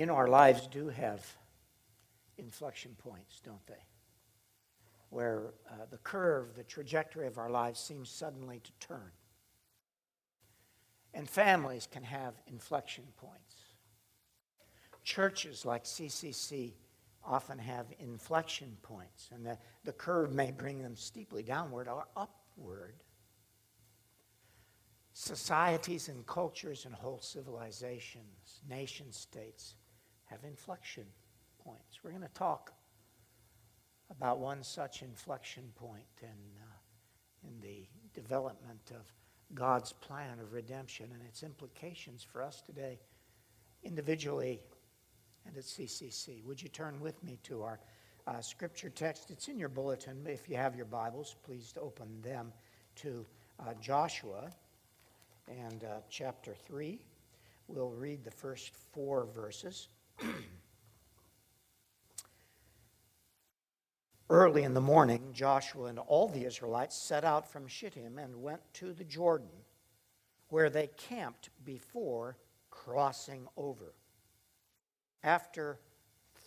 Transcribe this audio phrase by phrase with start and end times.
[0.00, 1.30] You know, our lives do have
[2.38, 3.84] inflection points, don't they?
[5.10, 9.10] Where uh, the curve, the trajectory of our lives seems suddenly to turn.
[11.12, 13.56] And families can have inflection points.
[15.04, 16.72] Churches like CCC
[17.22, 22.94] often have inflection points, and the, the curve may bring them steeply downward or upward.
[25.12, 29.74] Societies and cultures and whole civilizations, nation states,
[30.30, 31.04] have inflection
[31.64, 32.00] points.
[32.02, 32.72] We're going to talk
[34.10, 39.12] about one such inflection point in, uh, in the development of
[39.54, 42.98] God's plan of redemption and its implications for us today,
[43.82, 44.60] individually
[45.46, 46.44] and at CCC.
[46.44, 47.80] Would you turn with me to our
[48.26, 49.30] uh, scripture text?
[49.30, 50.24] It's in your bulletin.
[50.26, 52.52] If you have your Bibles, please open them
[52.96, 53.26] to
[53.58, 54.50] uh, Joshua
[55.48, 57.00] and uh, chapter 3.
[57.66, 59.88] We'll read the first four verses.
[64.30, 68.60] Early in the morning, Joshua and all the Israelites set out from Shittim and went
[68.74, 69.48] to the Jordan,
[70.48, 72.36] where they camped before
[72.70, 73.94] crossing over.
[75.22, 75.80] After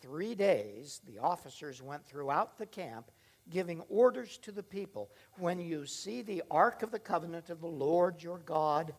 [0.01, 3.11] three days, the officers went throughout the camp,
[3.49, 7.67] giving orders to the people When you see the ark of the covenant of the
[7.67, 8.93] Lord your God,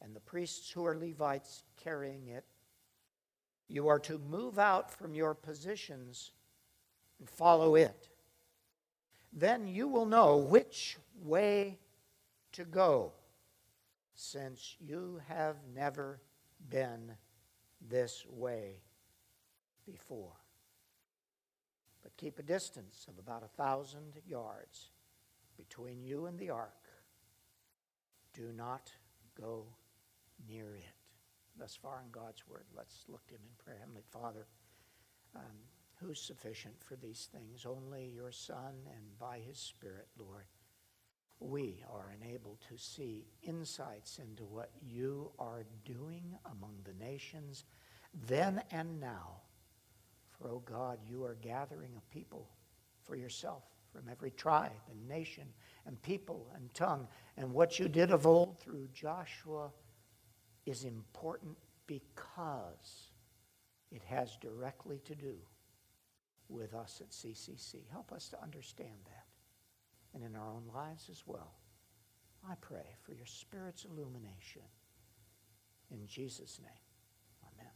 [0.00, 2.44] and the priests who are Levites carrying it,
[3.68, 6.30] you are to move out from your positions
[7.18, 8.08] and follow it.
[9.32, 11.78] Then you will know which way
[12.52, 13.12] to go,
[14.14, 16.20] since you have never
[16.70, 17.12] been
[17.88, 18.76] this way
[19.84, 20.32] before.
[22.02, 24.90] But keep a distance of about a thousand yards
[25.56, 26.72] between you and the ark.
[28.32, 28.90] Do not
[29.40, 29.64] go
[30.48, 30.95] near it.
[31.58, 33.78] Thus far in God's Word, let's look to Him in prayer.
[33.80, 34.46] Heavenly Father,
[35.34, 35.56] um,
[35.96, 37.64] who's sufficient for these things?
[37.66, 40.44] Only your Son, and by His Spirit, Lord,
[41.40, 47.64] we are enabled to see insights into what you are doing among the nations
[48.26, 49.42] then and now.
[50.30, 52.48] For, oh God, you are gathering a people
[53.02, 55.44] for yourself from every tribe and nation
[55.86, 57.06] and people and tongue.
[57.36, 59.70] And what you did of old through Joshua
[60.66, 61.56] is important
[61.86, 63.10] because
[63.90, 65.36] it has directly to do
[66.48, 67.76] with us at CCC.
[67.90, 69.24] Help us to understand that
[70.14, 71.52] and in our own lives as well.
[72.48, 74.62] I pray for your Spirit's illumination.
[75.90, 77.52] In Jesus' name.
[77.52, 77.72] Amen.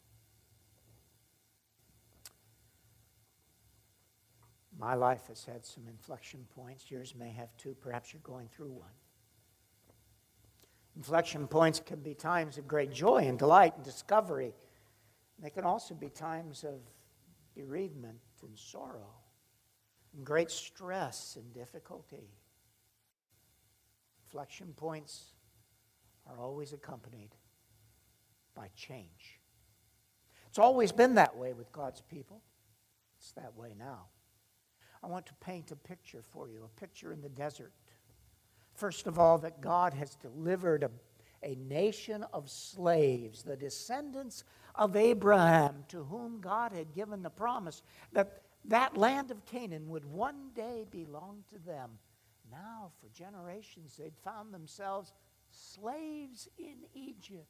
[4.79, 6.91] My life has had some inflection points.
[6.91, 7.77] Yours may have too.
[7.81, 8.91] Perhaps you're going through one.
[10.97, 14.55] Inflection points can be times of great joy and delight and discovery.
[15.39, 16.81] They can also be times of
[17.55, 19.15] bereavement and sorrow,
[20.17, 22.31] and great stress and difficulty.
[24.27, 25.33] Inflection points
[26.29, 27.35] are always accompanied
[28.55, 29.41] by change.
[30.49, 32.43] It's always been that way with God's people.
[33.19, 34.07] It's that way now.
[35.03, 37.73] I want to paint a picture for you, a picture in the desert.
[38.75, 40.91] First of all, that God has delivered a,
[41.43, 44.45] a nation of slaves, the descendants
[44.75, 47.83] of Abraham, to whom God had given the promise
[48.13, 51.91] that that land of Canaan would one day belong to them.
[52.51, 55.13] Now, for generations, they'd found themselves
[55.51, 57.47] slaves in Egypt.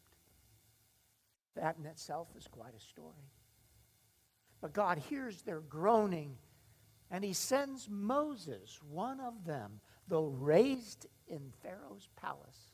[1.56, 3.30] That in itself is quite a story.
[4.60, 6.36] But God hears their groaning
[7.10, 12.72] and he sends Moses, one of them, though raised in Pharaoh's palace,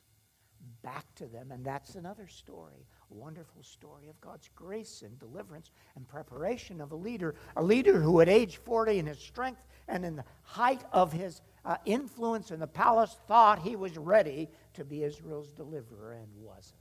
[0.83, 1.53] back to them.
[1.53, 6.91] And that's another story, a wonderful story of God's grace and deliverance and preparation of
[6.91, 10.83] a leader, a leader who at age 40 in his strength and in the height
[10.93, 16.15] of his uh, influence in the palace thought he was ready to be Israel's deliverer
[16.15, 16.81] and wasn't.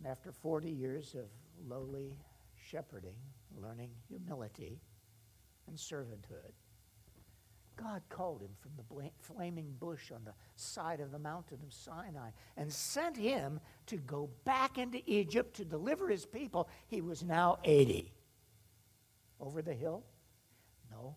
[0.00, 1.26] And after 40 years of
[1.66, 2.16] lowly
[2.70, 3.16] shepherding,
[3.56, 4.80] learning humility
[5.68, 6.52] and servanthood.
[7.76, 12.30] God called him from the flaming bush on the side of the mountain of Sinai
[12.56, 16.68] and sent him to go back into Egypt to deliver his people.
[16.88, 18.12] He was now 80.
[19.40, 20.04] Over the hill?
[20.90, 21.16] No.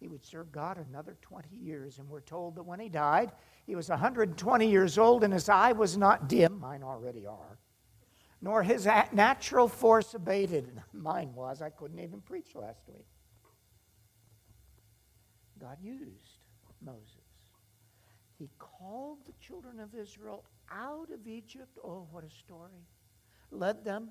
[0.00, 3.32] He would serve God another 20 years, and we're told that when he died,
[3.66, 6.60] he was 120 years old, and his eye was not dim.
[6.60, 7.58] Mine already are
[8.40, 10.80] nor his natural force abated.
[10.92, 11.62] Mine was.
[11.62, 13.06] I couldn't even preach last week.
[15.60, 16.44] God used
[16.84, 17.28] Moses.
[18.38, 21.78] He called the children of Israel out of Egypt.
[21.84, 22.86] Oh, what a story.
[23.50, 24.10] Led them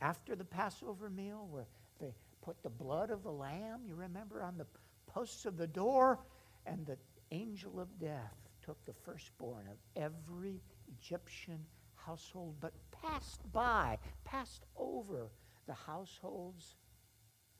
[0.00, 1.66] after the Passover meal where
[2.00, 4.66] they put the blood of the lamb, you remember, on the
[5.06, 6.20] posts of the door,
[6.64, 6.96] and the
[7.30, 10.62] angel of death took the firstborn of every
[10.98, 11.58] Egyptian
[11.94, 15.30] household, but passed by, passed over
[15.66, 16.76] the households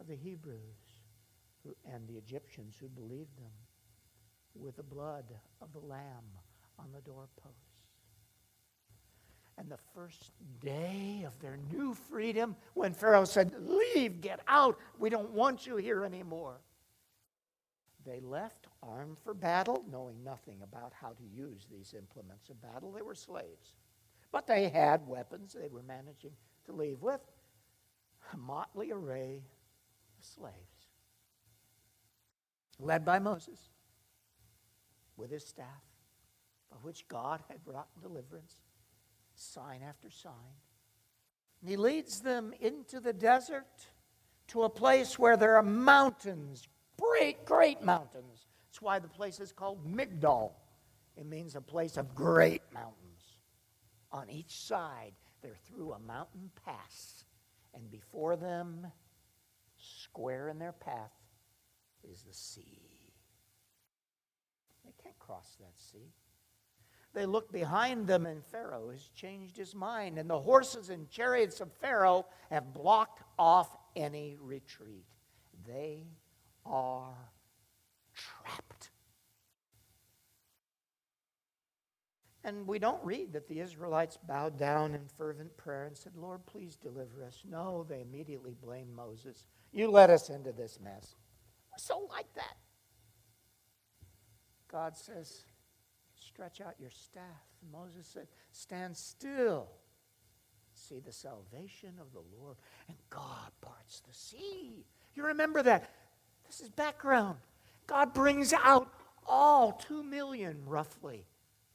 [0.01, 0.88] of the Hebrews
[1.93, 3.53] and the Egyptians who believed them
[4.55, 5.25] with the blood
[5.61, 6.25] of the lamb
[6.79, 7.79] on the doorposts.
[9.57, 15.11] And the first day of their new freedom, when Pharaoh said, Leave, get out, we
[15.11, 16.61] don't want you here anymore,
[18.07, 22.93] they left armed for battle, knowing nothing about how to use these implements of battle.
[22.93, 23.75] They were slaves.
[24.31, 26.33] But they had weapons they were managing
[26.67, 27.21] to leave with
[28.33, 29.43] a motley array
[30.19, 30.78] of slaves,
[32.79, 33.59] led by Moses
[35.17, 35.67] with his staff,
[36.71, 38.55] by which God had wrought deliverance,
[39.35, 40.33] sign after sign.
[41.61, 43.67] And he leads them into the desert
[44.49, 46.69] to a place where there are mountains,
[47.01, 48.47] great, great mountains.
[48.67, 50.53] That's why the place is called Migdol.
[51.17, 52.95] It means a place of great mountains.
[54.13, 57.25] On each side, they're through a mountain pass,
[57.75, 58.87] and before them,
[59.77, 61.13] square in their path,
[62.11, 63.13] is the sea.
[64.85, 66.13] They can't cross that sea.
[67.15, 71.61] They look behind them, and Pharaoh has changed his mind, and the horses and chariots
[71.61, 75.07] of Pharaoh have blocked off any retreat.
[75.67, 76.07] They
[76.65, 77.15] are
[78.15, 78.91] trapped.
[82.45, 86.47] And we don't read that the Israelites bowed down in fervent prayer and said, Lord,
[86.47, 87.43] please deliver us.
[87.49, 89.45] No, they immediately blamed Moses.
[89.73, 91.17] You led us into this mess.
[91.79, 92.57] So like that.
[94.71, 95.45] God says,
[96.15, 97.23] Stretch out your staff.
[97.73, 99.69] Moses said, Stand still.
[100.75, 102.57] See the salvation of the Lord.
[102.89, 104.85] And God parts the sea.
[105.15, 105.91] You remember that.
[106.47, 107.39] This is background.
[107.87, 108.93] God brings out
[109.27, 111.27] all two million, roughly,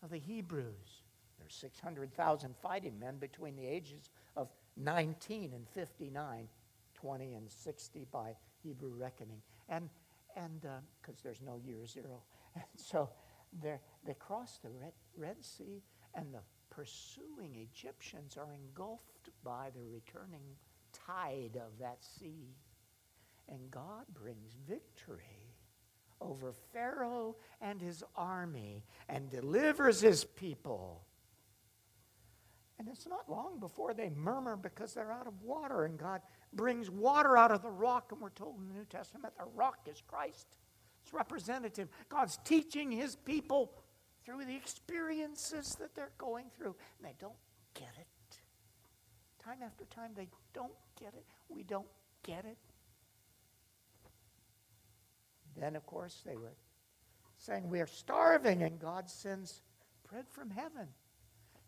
[0.01, 1.01] of the Hebrews.
[1.39, 6.47] There's 600,000 fighting men between the ages of 19 and 59,
[6.95, 9.41] 20 and 60 by Hebrew reckoning.
[9.69, 9.89] And
[10.35, 12.23] and because uh, there's no year zero.
[12.55, 13.09] And so
[13.61, 15.81] they cross the Red, Red Sea,
[16.13, 20.55] and the pursuing Egyptians are engulfed by the returning
[20.91, 22.55] tide of that sea.
[23.49, 25.55] And God brings victory
[26.21, 31.05] over Pharaoh and his army and delivers his people.
[32.79, 36.21] And it's not long before they murmur because they're out of water, and God
[36.55, 38.11] brings water out of the rock.
[38.11, 40.47] And we're told in the New Testament the rock is Christ.
[41.03, 41.89] It's representative.
[42.09, 43.73] God's teaching his people
[44.25, 47.33] through the experiences that they're going through, and they don't
[47.73, 48.07] get it.
[49.43, 51.25] Time after time, they don't get it.
[51.49, 51.87] We don't
[52.23, 52.57] get it.
[55.57, 56.55] Then, of course, they were
[57.37, 59.61] saying, We are starving, and God sends
[60.09, 60.87] bread from heaven.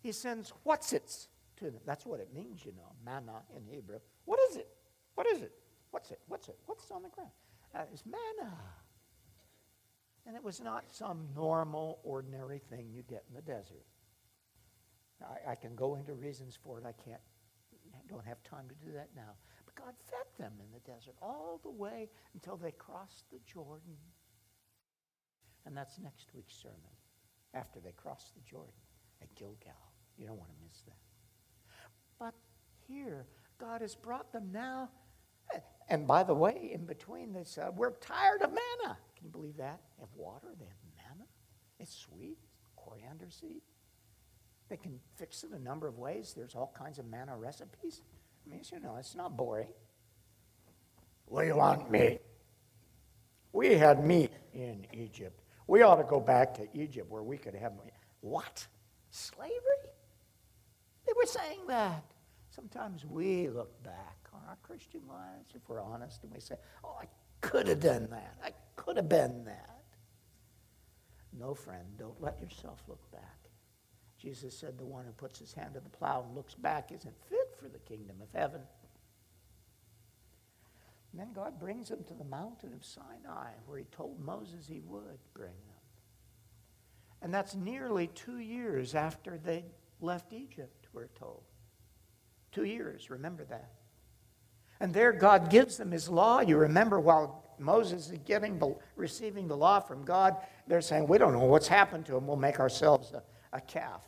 [0.01, 1.27] He sends what's its
[1.57, 1.81] to them.
[1.85, 3.99] That's what it means, you know, manna in Hebrew.
[4.25, 4.67] What is it?
[5.15, 5.51] What is it?
[5.91, 6.19] What's it?
[6.27, 6.57] What's it?
[6.65, 7.31] What's on the ground?
[7.73, 8.51] Uh, it's manna.
[10.27, 13.85] And it was not some normal, ordinary thing you get in the desert.
[15.21, 16.85] I, I can go into reasons for it.
[16.85, 17.21] I can't,
[18.09, 19.33] don't have time to do that now.
[19.65, 23.97] But God fed them in the desert all the way until they crossed the Jordan.
[25.65, 26.95] And that's next week's sermon,
[27.53, 28.73] after they crossed the Jordan
[29.21, 29.73] at Gilgal.
[30.17, 30.97] You don't want to miss that.
[32.19, 32.33] But
[32.87, 33.25] here,
[33.59, 34.89] God has brought them now.
[35.87, 38.97] And by the way, in between, they said, uh, We're tired of manna.
[39.15, 39.79] Can you believe that?
[39.97, 41.25] They have water, they have manna.
[41.79, 42.37] It's sweet,
[42.75, 43.61] coriander seed.
[44.67, 46.33] They can fix it a number of ways.
[46.35, 48.01] There's all kinds of manna recipes.
[48.45, 49.67] I mean, you know, it's not boring.
[51.27, 52.21] We want meat.
[53.51, 55.41] We had meat in Egypt.
[55.67, 57.93] We ought to go back to Egypt where we could have meat.
[58.21, 58.65] What?
[59.09, 59.53] Slavery?
[61.05, 62.03] They were saying that.
[62.49, 67.05] Sometimes we look back our Christian lives, if we're honest, and we say, oh, I
[67.41, 68.37] could have done that.
[68.43, 69.83] I could have been that.
[71.37, 73.49] No, friend, don't let yourself look back.
[74.17, 77.15] Jesus said, The one who puts his hand to the plow and looks back isn't
[77.29, 78.61] fit for the kingdom of heaven.
[81.11, 84.81] And then God brings them to the mountain of Sinai, where he told Moses he
[84.85, 85.75] would bring them.
[87.21, 89.65] And that's nearly two years after they
[90.01, 91.43] left Egypt, we're told.
[92.51, 93.71] Two years, remember that.
[94.79, 96.41] And there God gives them his law.
[96.41, 98.61] You remember while Moses is getting
[98.95, 100.35] receiving the law from God,
[100.67, 102.27] they're saying, We don't know what's happened to him.
[102.27, 104.03] We'll make ourselves a, a calf.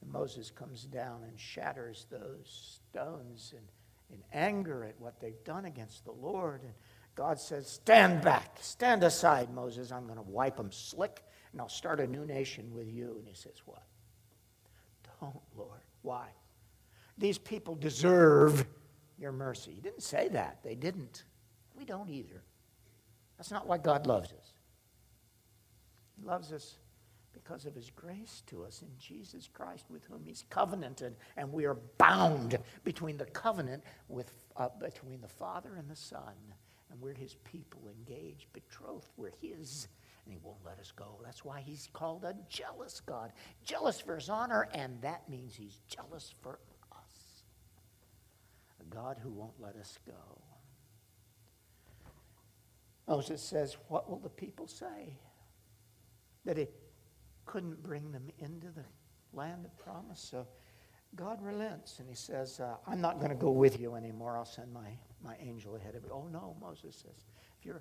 [0.00, 5.64] And Moses comes down and shatters those stones in, in anger at what they've done
[5.64, 6.62] against the Lord.
[6.62, 6.72] And
[7.14, 9.90] God says, Stand back, stand aside, Moses.
[9.90, 13.16] I'm going to wipe them slick, and I'll start a new nation with you.
[13.18, 13.82] And he says, What?
[15.20, 15.80] Don't, Lord.
[16.02, 16.28] Why?
[17.18, 18.64] These people deserve
[19.20, 19.72] your mercy.
[19.72, 20.58] He didn't say that.
[20.62, 21.24] They didn't.
[21.76, 22.42] We don't either.
[23.36, 24.52] That's not why God loves us.
[26.16, 26.76] He loves us
[27.32, 31.64] because of his grace to us in Jesus Christ, with whom he's covenanted, and we
[31.64, 36.34] are bound between the covenant with, uh, between the Father and the Son.
[36.90, 39.08] And we're his people, engaged, betrothed.
[39.16, 39.86] We're his,
[40.24, 41.20] and he won't let us go.
[41.24, 43.32] That's why he's called a jealous God.
[43.64, 46.58] Jealous for his honor, and that means he's jealous for
[48.90, 50.42] God who won't let us go.
[53.08, 55.18] Moses says, What will the people say?
[56.44, 56.68] That he
[57.44, 58.84] couldn't bring them into the
[59.32, 60.20] land of promise.
[60.20, 60.46] So
[61.16, 64.36] God relents and he says, uh, I'm not going to go with you anymore.
[64.36, 64.88] I'll send my,
[65.22, 66.10] my angel ahead of you.
[66.12, 67.24] Oh, no, Moses says.
[67.58, 67.80] If, you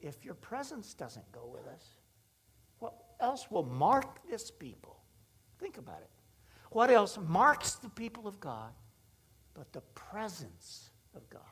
[0.00, 1.96] if your presence doesn't go with us,
[2.78, 4.96] what else will mark this people?
[5.58, 6.10] Think about it.
[6.70, 8.72] What else marks the people of God
[9.54, 11.42] but the presence of God?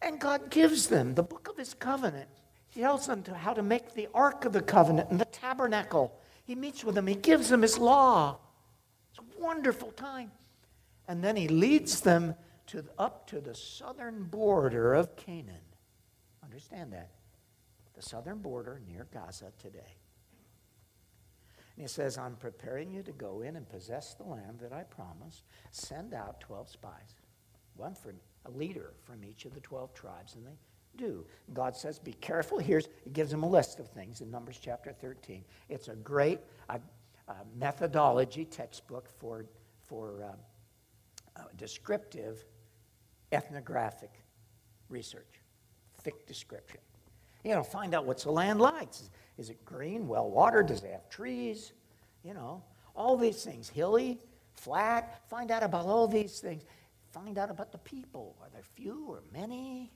[0.00, 2.28] And God gives them the book of his covenant.
[2.68, 6.16] He tells them to how to make the ark of the covenant and the tabernacle.
[6.44, 8.38] He meets with them, he gives them his law.
[9.10, 10.30] It's a wonderful time.
[11.08, 12.34] And then he leads them
[12.68, 15.56] to, up to the southern border of Canaan.
[16.44, 17.10] Understand that.
[17.94, 19.97] The southern border near Gaza today.
[21.78, 24.82] And he says, I'm preparing you to go in and possess the land that I
[24.82, 25.44] promised.
[25.70, 27.14] Send out 12 spies,
[27.76, 28.14] one from
[28.46, 30.58] a leader from each of the 12 tribes, and they
[30.96, 31.24] do.
[31.54, 32.58] God says, Be careful.
[32.58, 35.44] Here's, He gives them a list of things in Numbers chapter 13.
[35.68, 36.40] It's a great
[37.56, 39.46] methodology textbook for,
[39.84, 42.44] for uh, uh, descriptive
[43.30, 44.24] ethnographic
[44.88, 45.42] research,
[46.02, 46.80] thick description.
[47.44, 48.88] You know, find out what's the land like.
[49.36, 50.66] Is it green, well watered?
[50.66, 51.72] Does it have trees?
[52.24, 52.62] You know,
[52.94, 54.18] all these things, hilly,
[54.52, 55.22] flat.
[55.30, 56.64] Find out about all these things.
[57.12, 58.36] Find out about the people.
[58.42, 59.92] Are there few or many?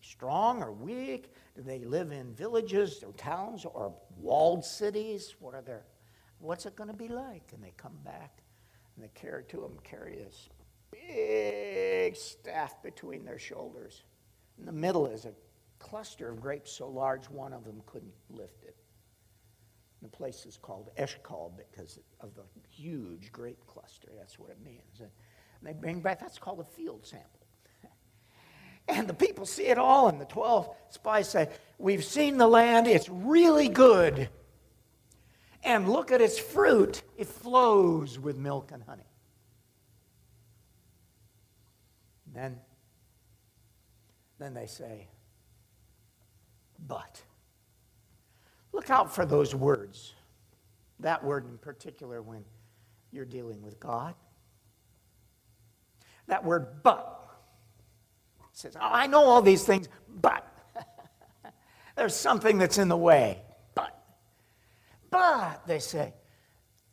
[0.00, 1.32] strong or weak?
[1.56, 5.34] Do they live in villages or towns or walled cities?
[5.40, 5.82] What are their,
[6.38, 7.42] what's it going to be like?
[7.52, 8.42] And they come back
[8.94, 10.48] and they carry to them carry this
[10.90, 14.04] big staff between their shoulders.
[14.58, 15.32] In the middle is a
[15.78, 18.76] cluster of grapes so large one of them couldn't lift it.
[20.02, 24.08] The place is called Eshkol because of the huge grape cluster.
[24.16, 25.00] That's what it means.
[25.00, 25.10] And
[25.62, 27.28] they bring back, that's called a field sample.
[28.90, 32.86] And the people see it all, and the 12 spies say, We've seen the land,
[32.86, 34.30] it's really good.
[35.62, 39.02] And look at its fruit, it flows with milk and honey.
[42.32, 42.60] Then,
[44.38, 45.08] then they say,
[46.86, 47.22] But.
[48.72, 50.14] Look out for those words.
[51.00, 52.44] That word in particular when
[53.12, 54.14] you're dealing with God.
[56.26, 57.18] That word, but
[58.58, 59.88] says, oh, I know all these things,
[60.20, 60.44] but
[61.96, 63.40] there's something that's in the way.
[63.74, 63.96] But,
[65.10, 66.12] but, they say,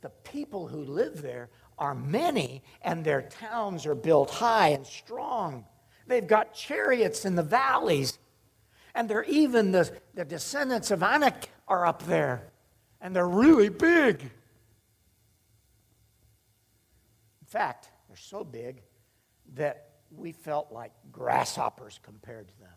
[0.02, 1.50] the people who live there
[1.80, 5.66] are many, and their towns are built high and strong.
[6.06, 8.20] They've got chariots in the valleys,
[8.96, 12.48] and they're even the, the descendants of Anak are up there,
[13.02, 14.22] and they're really big.
[14.22, 14.32] In
[17.46, 18.82] fact, they're so big
[19.54, 22.70] that we felt like grasshoppers compared to them.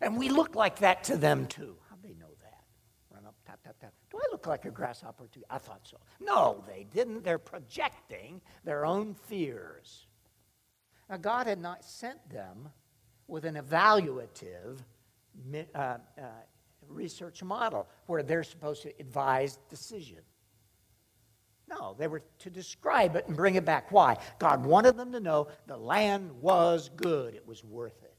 [0.00, 1.76] And we look like that to them too.
[1.88, 2.64] How'd they know that?
[3.10, 3.92] Run up, tap, tap, tap.
[4.10, 5.44] Do I look like a grasshopper to you?
[5.48, 5.98] I thought so.
[6.20, 7.24] No, they didn't.
[7.24, 10.06] They're projecting their own fears.
[11.08, 12.68] Now, God had not sent them
[13.28, 14.78] with an evaluative
[15.54, 15.98] uh, uh,
[16.88, 20.18] research model where they're supposed to advise decision.
[21.68, 23.92] No, they were to describe it and bring it back.
[23.92, 24.16] Why?
[24.38, 28.14] God wanted them to know the land was good, it was worth it.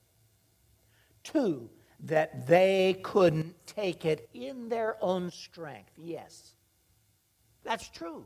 [1.24, 1.70] Two,
[2.02, 5.92] that they couldn't take it in their own strength.
[5.98, 6.54] Yes,
[7.64, 8.26] that's true.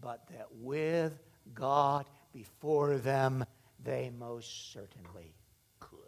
[0.00, 1.18] But that with
[1.52, 3.44] God before them,
[3.82, 5.34] they most certainly
[5.78, 5.98] could.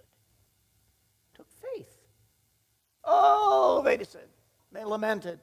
[1.35, 1.99] Took faith.
[3.04, 4.28] Oh, they said,
[4.71, 5.40] they lamented.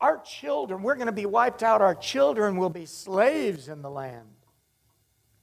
[0.00, 1.82] Our children, we're going to be wiped out.
[1.82, 4.28] Our children will be slaves in the land.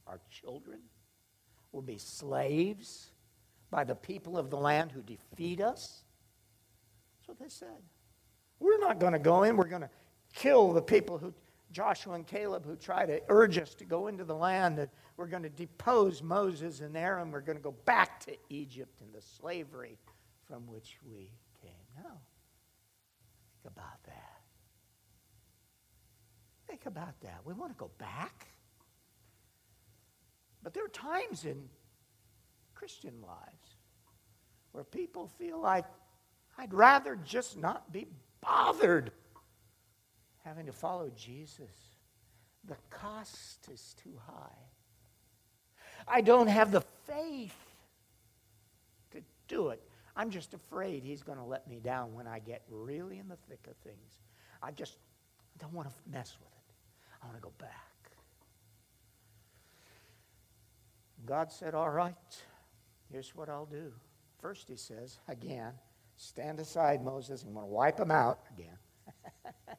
[0.07, 0.79] Our children
[1.71, 3.07] will be slaves
[3.69, 6.03] by the people of the land who defeat us.
[7.17, 7.81] That's what they said.
[8.59, 9.57] We're not going to go in.
[9.57, 9.89] We're going to
[10.33, 11.33] kill the people who,
[11.71, 15.27] Joshua and Caleb, who try to urge us to go into the land, that we're
[15.27, 19.21] going to depose Moses and Aaron, we're going to go back to Egypt and the
[19.21, 19.97] slavery
[20.47, 22.03] from which we came.
[22.03, 22.19] Now,
[23.65, 24.41] Think about that.
[26.67, 27.39] Think about that.
[27.45, 28.47] We want to go back.
[30.61, 31.67] But there are times in
[32.75, 33.75] Christian lives
[34.71, 35.85] where people feel like
[36.59, 38.07] I'd rather just not be
[38.41, 39.11] bothered
[40.43, 41.73] having to follow Jesus.
[42.65, 44.61] The cost is too high.
[46.07, 47.57] I don't have the faith
[49.11, 49.81] to do it.
[50.15, 53.37] I'm just afraid he's going to let me down when I get really in the
[53.49, 54.19] thick of things.
[54.61, 54.97] I just
[55.59, 56.75] don't want to mess with it.
[57.21, 57.71] I want to go back.
[61.25, 62.15] God said, All right,
[63.11, 63.91] here's what I'll do.
[64.39, 65.73] First, he says, again,
[66.17, 67.43] stand aside, Moses.
[67.43, 68.77] I'm going to wipe them out again.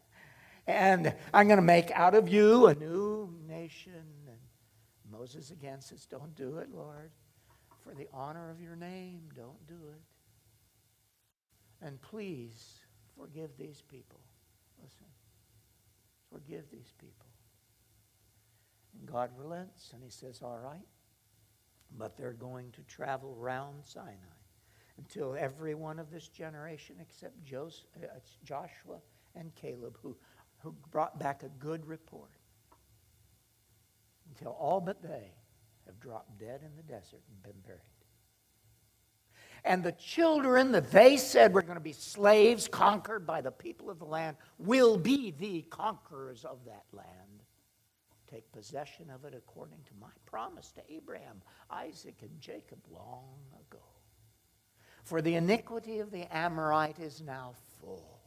[0.66, 3.93] and I'm going to make out of you a new nation.
[4.26, 4.38] And
[5.11, 7.11] Moses again says, Don't do it, Lord.
[7.85, 10.00] For the honor of your name, don't do it.
[11.87, 12.81] And please
[13.16, 14.19] forgive these people.
[14.83, 15.07] Listen,
[16.33, 17.28] forgive these people.
[18.99, 20.88] And God relents and he says, All right,
[21.97, 24.16] but they're going to travel round Sinai
[24.99, 27.69] until every one of this generation except uh,
[28.43, 28.99] Joshua
[29.37, 30.16] and Caleb, who,
[30.64, 32.33] who brought back a good report,
[34.28, 35.31] until all but they
[35.87, 37.95] have dropped dead in the desert and been buried.
[39.66, 43.90] And the children that they said were going to be slaves conquered by the people
[43.90, 47.42] of the land will be the conquerors of that land.
[48.30, 53.35] Take possession of it according to my promise to Abraham, Isaac, and Jacob long
[53.68, 53.82] ago.
[55.02, 58.20] For the iniquity of the Amorite is now full,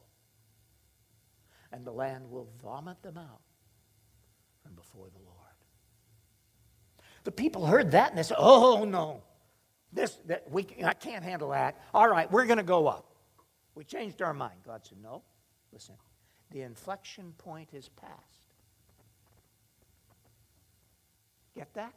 [1.71, 3.41] and the land will vomit them out
[4.61, 5.37] from before the Lord.
[7.23, 9.21] The people heard that and they said, Oh, no.
[9.91, 11.81] This, that we, I can't handle that.
[11.93, 13.05] All right, we're going to go up.
[13.75, 14.59] We changed our mind.
[14.65, 15.23] God said, No.
[15.71, 15.95] Listen,
[16.51, 18.13] the inflection point is past.
[21.55, 21.93] Get that?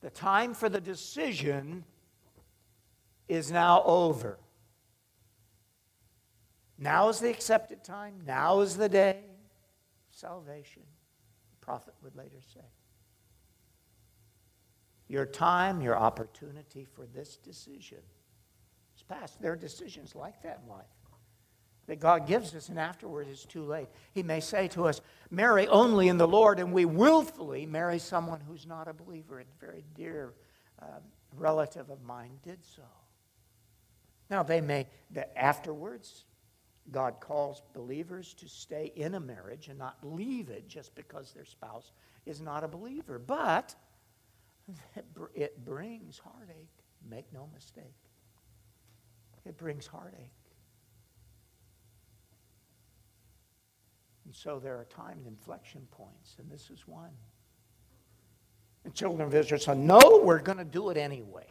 [0.00, 1.84] The time for the decision
[3.28, 4.38] is now over.
[6.78, 8.14] Now is the accepted time.
[8.26, 9.24] Now is the day
[10.10, 10.82] salvation.
[11.50, 12.60] The prophet would later say.
[15.08, 17.98] Your time, your opportunity for this decision
[18.96, 19.40] is past.
[19.40, 20.86] There are decisions like that in life
[21.88, 23.88] that God gives us, and afterwards it's too late.
[24.12, 28.40] He may say to us, Marry only in the Lord, and we willfully marry someone
[28.40, 29.40] who's not a believer.
[29.40, 30.34] A very dear
[30.80, 31.00] uh,
[31.34, 32.82] relative of mine did so.
[34.30, 36.24] Now, they may, that afterwards,
[36.92, 41.46] God calls believers to stay in a marriage and not leave it just because their
[41.46, 41.92] spouse
[42.26, 43.18] is not a believer.
[43.18, 43.74] But
[45.34, 46.68] it brings heartache.
[47.08, 47.84] Make no mistake.
[49.44, 50.30] It brings heartache.
[54.24, 57.12] And so there are timed inflection points, and this is one.
[58.84, 61.46] The children of Israel said, No, we're going to do it anyway.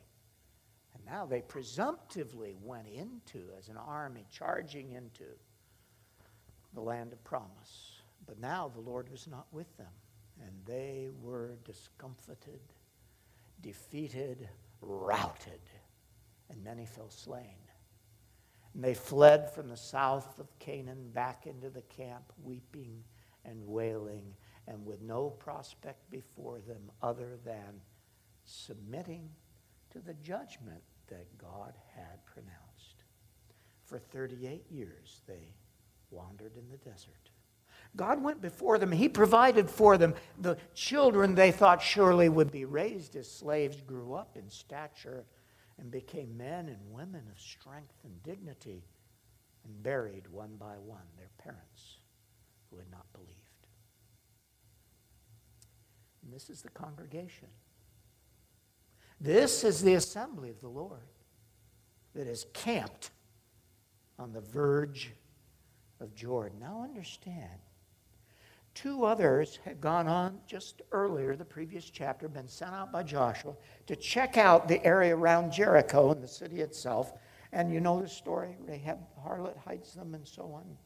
[0.93, 5.25] And now they presumptively went into, as an army, charging into
[6.75, 8.01] the land of promise.
[8.27, 9.88] But now the Lord was not with them,
[10.43, 12.60] and they were discomfited
[13.61, 14.49] defeated,
[14.81, 15.61] routed,
[16.49, 17.57] and many fell slain.
[18.73, 23.03] And they fled from the south of Canaan back into the camp, weeping
[23.45, 24.33] and wailing,
[24.67, 27.81] and with no prospect before them other than
[28.45, 29.29] submitting
[29.91, 33.03] to the judgment that God had pronounced.
[33.85, 35.55] For 38 years they
[36.11, 37.31] wandered in the desert.
[37.97, 38.91] God went before them.
[38.91, 40.13] He provided for them.
[40.39, 45.25] The children they thought surely would be raised as slaves grew up in stature
[45.79, 48.83] and became men and women of strength and dignity
[49.65, 51.97] and buried one by one their parents
[52.69, 53.33] who had not believed.
[56.23, 57.47] And this is the congregation.
[59.19, 61.01] This is the assembly of the Lord
[62.13, 63.10] that is camped
[64.19, 65.12] on the verge
[65.99, 66.60] of Jordan.
[66.60, 67.60] Now understand,
[68.77, 73.55] Two others had gone on just earlier, the previous chapter, been sent out by Joshua
[73.87, 77.13] to check out the area around Jericho and the city itself.
[77.51, 78.55] And you know the story.
[78.59, 80.77] Rahab harlot hides them and so on.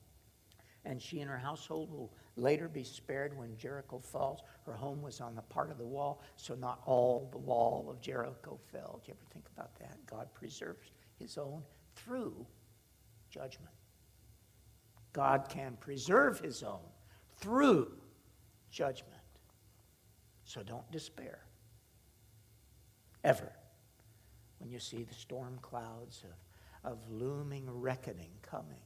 [0.86, 4.40] And she and her household will later be spared when Jericho falls.
[4.66, 8.00] Her home was on the part of the wall, so not all the wall of
[8.00, 9.02] Jericho fell.
[9.04, 9.98] Do you ever think about that?
[10.06, 11.62] God preserves his own
[11.98, 12.48] through
[13.30, 13.74] judgment.
[15.12, 16.80] God can preserve his own
[17.42, 17.92] through
[18.72, 19.12] judgment.
[20.46, 21.40] So don't despair.
[23.24, 23.52] Ever.
[24.60, 26.24] When you see the storm clouds
[26.84, 28.82] of, of looming reckoning coming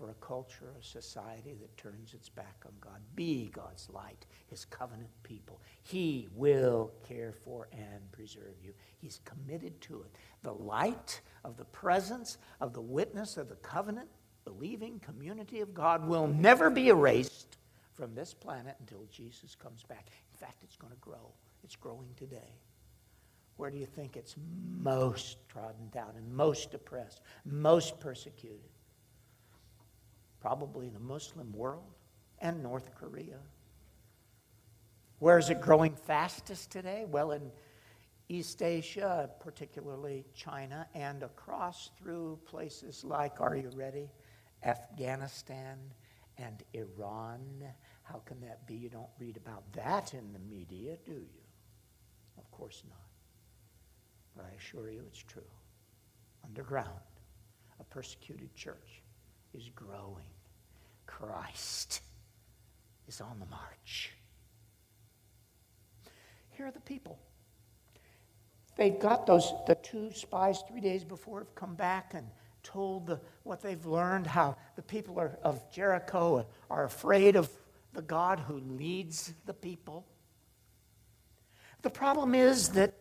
[0.00, 3.00] for a culture, a society that turns its back on God.
[3.16, 5.60] Be God's light, his covenant people.
[5.82, 8.72] He will care for and preserve you.
[8.96, 10.16] He's committed to it.
[10.42, 14.08] The light of the presence of the witness of the covenant
[14.46, 17.58] believing community of God will never be erased
[18.00, 20.06] from this planet until Jesus comes back.
[20.32, 21.34] In fact, it's going to grow.
[21.62, 22.56] It's growing today.
[23.58, 24.36] Where do you think it's
[24.78, 28.70] most trodden down and most oppressed, most persecuted?
[30.40, 31.92] Probably the Muslim world
[32.38, 33.36] and North Korea.
[35.18, 37.04] Where is it growing fastest today?
[37.06, 37.52] Well, in
[38.30, 44.08] East Asia, particularly China, and across through places like, are you ready?
[44.64, 45.76] Afghanistan
[46.38, 47.42] and Iran.
[48.10, 48.74] How can that be?
[48.74, 51.42] You don't read about that in the media, do you?
[52.38, 52.98] Of course not.
[54.36, 55.42] But I assure you it's true.
[56.44, 56.88] Underground,
[57.78, 59.02] a persecuted church
[59.54, 60.26] is growing.
[61.06, 62.00] Christ
[63.06, 64.12] is on the march.
[66.50, 67.18] Here are the people.
[68.76, 72.26] They've got those, the two spies three days before have come back and
[72.62, 77.50] told the, what they've learned, how the people are, of Jericho are afraid of
[77.92, 80.06] the God who leads the people.
[81.82, 82.94] The problem is that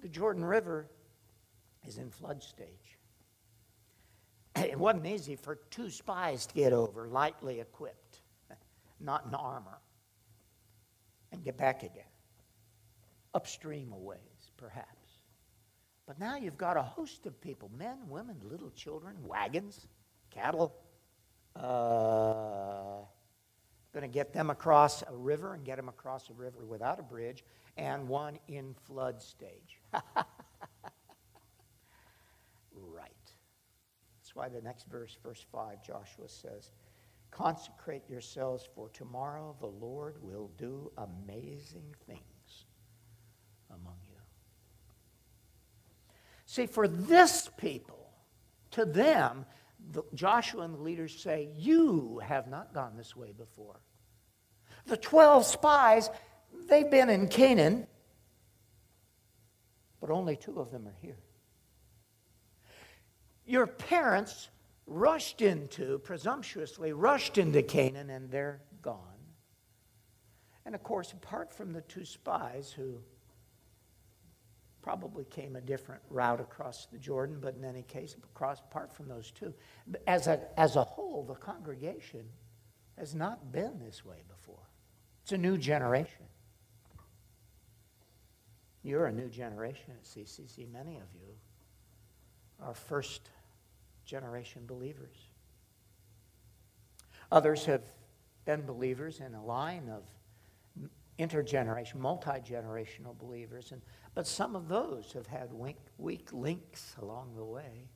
[0.00, 0.86] the Jordan River
[1.86, 2.68] is in flood stage.
[4.56, 8.20] It wasn't easy for two spies to get over, lightly equipped,
[9.00, 9.78] not in armor,
[11.32, 12.04] and get back again.
[13.34, 14.88] Upstream a ways, perhaps.
[16.06, 19.86] But now you've got a host of people men, women, little children, wagons,
[20.30, 20.74] cattle.
[21.56, 23.06] Uh,
[23.92, 27.02] going to get them across a river and get them across a river without a
[27.02, 27.44] bridge,
[27.76, 29.80] and one in flood stage.
[29.92, 30.02] right.
[34.18, 36.72] That's why the next verse, verse 5, Joshua says,
[37.30, 42.66] Consecrate yourselves, for tomorrow the Lord will do amazing things
[43.70, 44.18] among you.
[46.44, 48.10] See, for this people,
[48.72, 49.46] to them,
[49.90, 53.80] the, Joshua and the leaders say, You have not gone this way before.
[54.86, 56.10] The 12 spies,
[56.68, 57.86] they've been in Canaan,
[60.00, 61.18] but only two of them are here.
[63.44, 64.48] Your parents
[64.86, 68.98] rushed into, presumptuously rushed into Canaan, and they're gone.
[70.64, 73.00] And of course, apart from the two spies who
[74.82, 79.08] probably came a different route across the Jordan, but in any case, across, apart from
[79.08, 79.54] those two,
[80.06, 82.24] as a, as a whole, the congregation
[82.98, 84.68] has not been this way before.
[85.22, 86.24] It's a new generation.
[88.82, 90.70] You're a new generation at CCC.
[90.70, 91.28] Many of you
[92.60, 93.30] are first
[94.04, 95.16] generation believers.
[97.30, 97.82] Others have
[98.44, 100.02] been believers in a line of
[101.18, 103.72] intergeneration, multi generational believers.
[103.72, 103.80] And
[104.14, 107.88] but some of those have had weak, links along the way.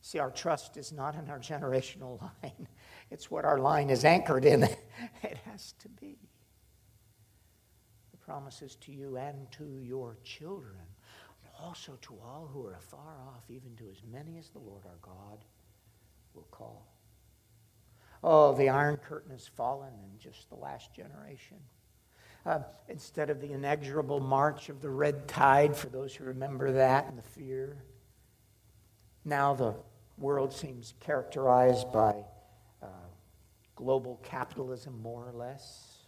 [0.00, 2.68] See, our trust is not in our generational line,
[3.10, 4.62] it's what our line is anchored in.
[5.22, 6.18] it has to be.
[8.12, 10.76] The promises to you and to your children,
[11.60, 14.98] also to all who are afar off, even to as many as the Lord our
[15.00, 15.44] God
[16.34, 16.86] will call.
[18.24, 21.58] Oh, the Iron Curtain has fallen in just the last generation
[22.44, 27.06] uh, instead of the inexorable march of the red tide, for those who remember that
[27.06, 27.76] and the fear.
[29.24, 29.74] Now the
[30.18, 32.24] world seems characterized by
[32.82, 32.86] uh,
[33.76, 35.98] global capitalism, more or less.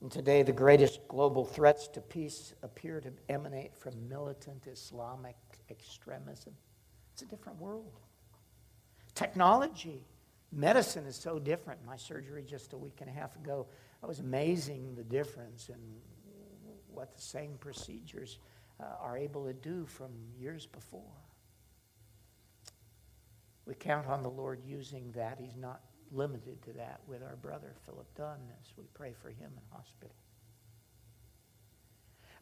[0.00, 5.36] And today, the greatest global threats to peace appear to emanate from militant Islamic
[5.70, 6.52] extremism.
[7.12, 8.00] It's a different world.
[9.14, 10.04] Technology,
[10.52, 11.80] medicine is so different.
[11.86, 13.66] My surgery just a week and a half ago
[14.04, 15.78] it was amazing the difference in
[16.92, 18.38] what the same procedures
[18.78, 21.00] uh, are able to do from years before.
[23.64, 25.38] We count on the Lord using that.
[25.40, 25.80] He's not
[26.12, 30.14] limited to that with our brother Philip Dunn as we pray for him in hospital.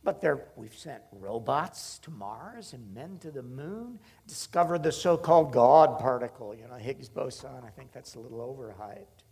[0.02, 5.16] But there, we've sent robots to Mars and men to the moon, discovered the so
[5.16, 7.50] called God particle, you know, Higgs boson.
[7.64, 9.22] I think that's a little overhyped.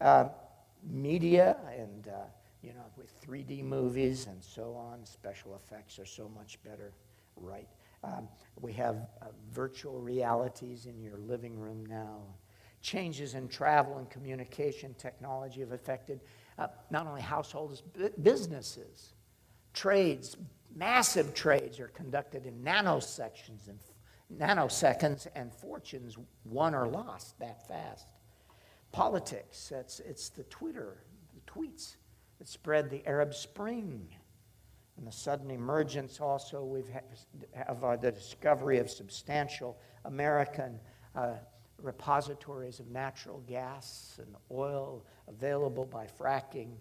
[0.00, 0.28] Uh,
[0.88, 2.24] media and, uh,
[2.62, 6.92] you know, with 3D movies and so on, special effects are so much better,
[7.36, 7.68] right?
[8.04, 8.28] Um,
[8.60, 12.22] we have uh, virtual realities in your living room now.
[12.80, 16.20] Changes in travel and communication technology have affected
[16.58, 19.14] uh, not only households, but businesses.
[19.72, 20.36] Trades,
[20.74, 23.78] massive trades are conducted in nanosections and
[24.38, 28.06] nanoseconds, and fortunes won or lost that fast.
[28.92, 30.98] Politics, it's, it's the Twitter,
[31.34, 31.96] the tweets
[32.38, 34.06] that spread the Arab Spring.
[34.98, 36.90] And the sudden emergence also we've
[37.66, 40.78] of uh, the discovery of substantial American
[41.16, 41.34] uh,
[41.78, 46.72] repositories of natural gas and oil available by fracking.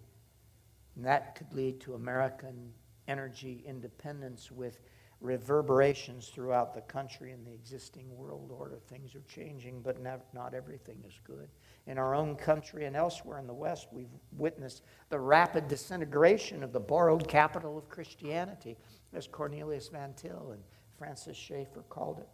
[0.95, 2.74] And that could lead to American
[3.08, 4.82] energy independence with
[5.21, 8.80] reverberations throughout the country and the existing world order.
[8.88, 11.47] Things are changing, but not everything is good.
[11.88, 16.72] In our own country and elsewhere in the West, we've witnessed the rapid disintegration of
[16.72, 18.78] the borrowed capital of Christianity,
[19.13, 20.63] as Cornelius Van Til and
[20.98, 22.30] Francis Schaeffer called it.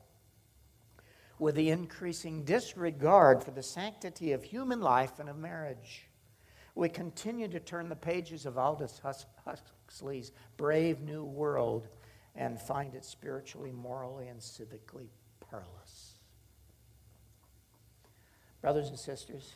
[1.40, 6.08] With the increasing disregard for the sanctity of human life and of marriage,
[6.76, 9.02] we continue to turn the pages of Aldous
[9.46, 11.88] Huxley's Brave New World
[12.36, 15.10] and find it spiritually, morally, and civically
[15.50, 16.07] perilous.
[18.68, 19.54] Brothers and sisters,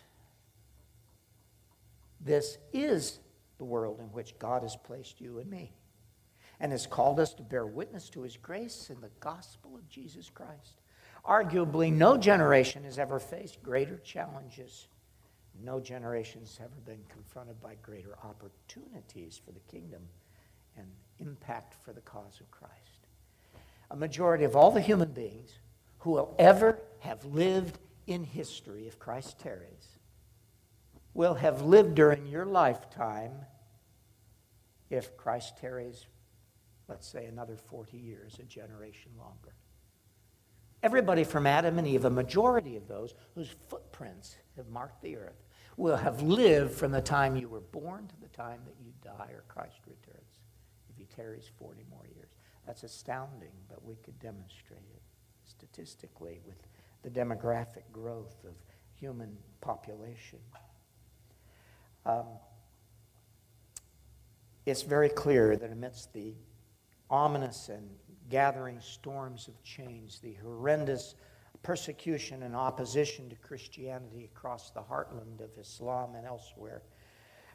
[2.22, 3.20] this is
[3.58, 5.74] the world in which God has placed you and me
[6.62, 10.30] and has called us to bear witness to his grace in the gospel of Jesus
[10.34, 10.80] Christ.
[11.26, 14.88] Arguably, no generation has ever faced greater challenges.
[15.62, 20.04] No generation has ever been confronted by greater opportunities for the kingdom
[20.78, 20.88] and
[21.20, 23.08] impact for the cause of Christ.
[23.90, 25.52] A majority of all the human beings
[26.00, 27.78] who will ever have lived
[28.12, 29.98] in history, if Christ tarries,
[31.14, 33.32] will have lived during your lifetime
[34.90, 36.06] if Christ tarries,
[36.88, 39.56] let's say, another 40 years, a generation longer.
[40.84, 45.44] Everybody from Adam and Eve, a majority of those whose footprints have marked the earth,
[45.78, 49.32] will have lived from the time you were born to the time that you die
[49.32, 50.40] or Christ returns,
[50.90, 52.32] if he tarries 40 more years.
[52.66, 55.02] That's astounding, but we could demonstrate it
[55.46, 56.58] statistically with
[57.04, 58.54] the demographic growth of
[58.94, 60.40] human population.
[62.06, 62.26] Um,
[64.66, 66.34] it's very clear that amidst the
[67.10, 67.90] ominous and
[68.30, 71.16] gathering storms of change, the horrendous
[71.64, 76.82] persecution and opposition to Christianity across the heartland of Islam and elsewhere,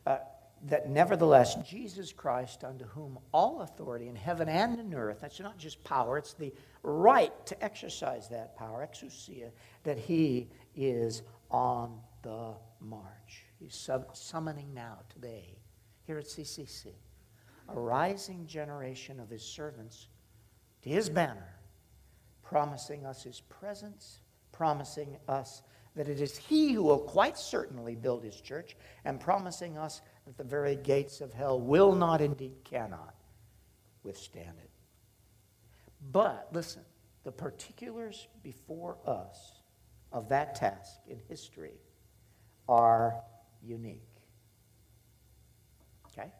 [0.06, 0.18] uh,
[0.64, 5.58] that nevertheless, Jesus Christ, unto whom all authority in heaven and in earth, that's not
[5.58, 6.52] just power, it's the
[6.86, 9.50] right to exercise that power, exousia,
[9.82, 13.44] that he is on the march.
[13.58, 15.58] He's summoning now, today,
[16.06, 16.88] here at CCC,
[17.68, 20.06] a rising generation of his servants
[20.82, 21.58] to his banner,
[22.44, 24.20] promising us his presence,
[24.52, 25.62] promising us
[25.96, 30.36] that it is he who will quite certainly build his church, and promising us that
[30.36, 33.14] the very gates of hell will not, indeed cannot,
[34.04, 34.65] withstand it.
[36.12, 36.82] But listen,
[37.24, 39.60] the particulars before us
[40.12, 41.80] of that task in history
[42.68, 43.14] are
[43.62, 44.02] unique.
[46.06, 46.30] Okay?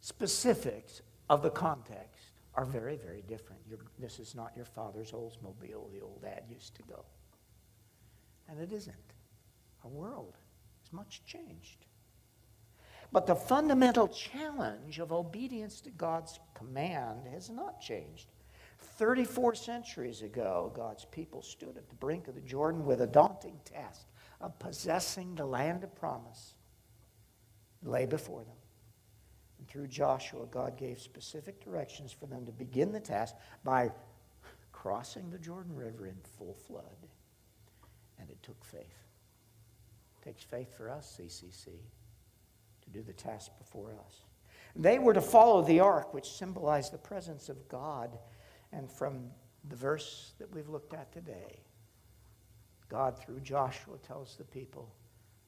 [0.00, 3.60] Specifics of the context are very, very different.
[3.98, 7.04] This is not your father's Oldsmobile the old dad used to go.
[8.48, 8.94] And it isn't.
[9.84, 10.36] Our world
[10.84, 11.86] is much changed.
[13.12, 18.28] But the fundamental challenge of obedience to God's command has not changed.
[18.96, 23.58] 34 centuries ago, God's people stood at the brink of the Jordan with a daunting
[23.64, 24.06] task
[24.40, 26.54] of possessing the land of promise
[27.82, 28.56] lay before them.
[29.58, 33.90] And through Joshua, God gave specific directions for them to begin the task by
[34.72, 37.08] crossing the Jordan River in full flood.
[38.18, 38.80] And it took faith.
[40.20, 41.70] It takes faith for us, CCC
[42.84, 44.22] to do the task before us.
[44.76, 48.18] They were to follow the ark, which symbolized the presence of God.
[48.74, 49.30] And from
[49.68, 51.60] the verse that we've looked at today,
[52.88, 54.92] God, through Joshua, tells the people,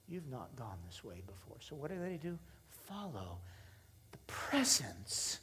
[0.09, 1.57] You've not gone this way before.
[1.59, 2.39] So what do they do?
[2.89, 3.39] Follow
[4.12, 5.41] the presence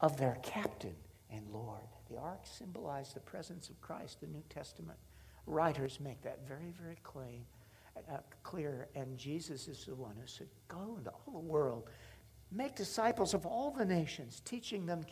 [0.00, 0.96] of their captain
[1.30, 1.86] and Lord.
[2.10, 4.20] The ark symbolized the presence of Christ.
[4.20, 4.98] The New Testament
[5.46, 7.44] writers make that very, very plain
[8.10, 8.88] uh, clear.
[8.96, 11.88] And Jesus is the one who said, Go into all the world,
[12.50, 15.04] make disciples of all the nations, teaching them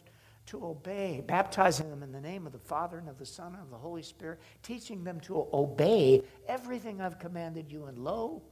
[0.46, 3.62] to obey, baptizing them in the name of the Father and of the Son and
[3.62, 7.87] of the Holy Spirit, teaching them to obey everything I've commanded you.
[7.87, 8.42] And lo,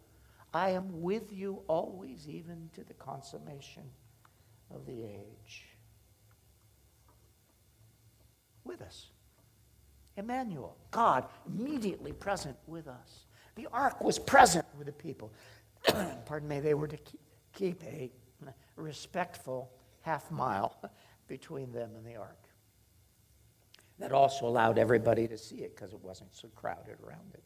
[0.55, 3.83] I am with you always, even to the consummation
[4.75, 5.67] of the age.
[8.65, 9.09] With us.
[10.17, 13.27] Emmanuel, God immediately present with us.
[13.55, 15.33] The ark was present with the people.
[16.27, 16.99] Pardon me, they were to
[17.53, 18.11] keep a
[18.77, 19.71] respectful
[20.03, 20.77] half mile
[21.29, 22.49] between them and the ark.
[23.99, 27.43] That also allowed everybody to see it because it wasn't so crowded around it.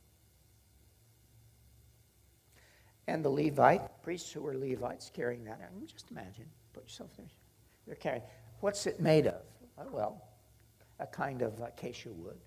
[3.07, 7.27] And the Levite, priests who were Levites carrying that, just imagine, put yourself there.
[7.87, 8.23] They're carrying.
[8.61, 9.43] What's it made of?
[9.77, 10.23] Uh, well,
[11.01, 12.39] a kind of acacia wood,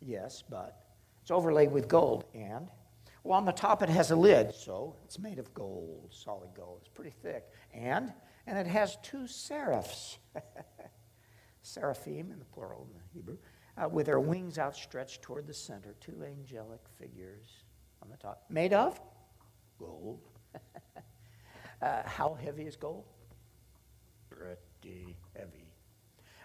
[0.00, 0.82] yes, but
[1.20, 2.24] it's overlaid with gold.
[2.32, 2.68] And,
[3.22, 6.78] well, on the top it has a lid, so it's made of gold, solid gold.
[6.80, 7.44] It's pretty thick.
[7.74, 8.12] And,
[8.48, 10.18] and it has two seraphs,
[11.62, 13.36] seraphim in the plural in the Hebrew,
[13.76, 17.46] uh, with their wings outstretched toward the center, two angelic figures
[18.02, 18.44] on the top.
[18.48, 18.98] Made of?
[19.78, 20.20] Gold.
[21.82, 23.04] uh, how heavy is gold?
[24.30, 25.74] Pretty heavy.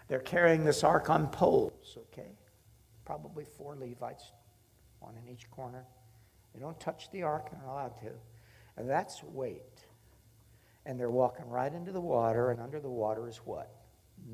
[0.06, 2.36] They're carrying this ark on poles, okay?
[3.06, 4.30] Probably four Levites,
[5.00, 5.86] one in each corner.
[6.52, 8.10] They don't touch the ark, they're not allowed to.
[8.76, 9.83] And that's weight.
[10.86, 13.70] And they're walking right into the water, and under the water is what?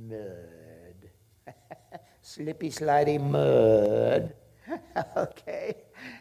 [0.09, 1.09] Mud.
[2.23, 4.35] Slippy, slidey mud.
[5.17, 5.77] okay?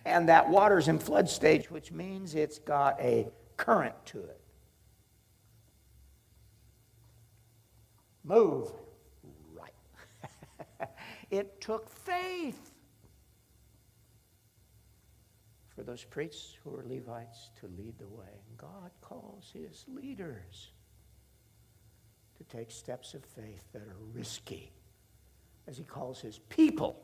[0.06, 4.39] And that water's in flood stage, which means it's got a current to it.
[8.24, 8.72] Move
[9.54, 9.74] right.
[11.32, 12.68] it took faith
[15.80, 18.44] for those priests who were Levites to lead the way.
[18.58, 20.72] God calls his leaders
[22.38, 24.74] to take steps of faith that are risky,
[25.68, 27.00] as he calls his people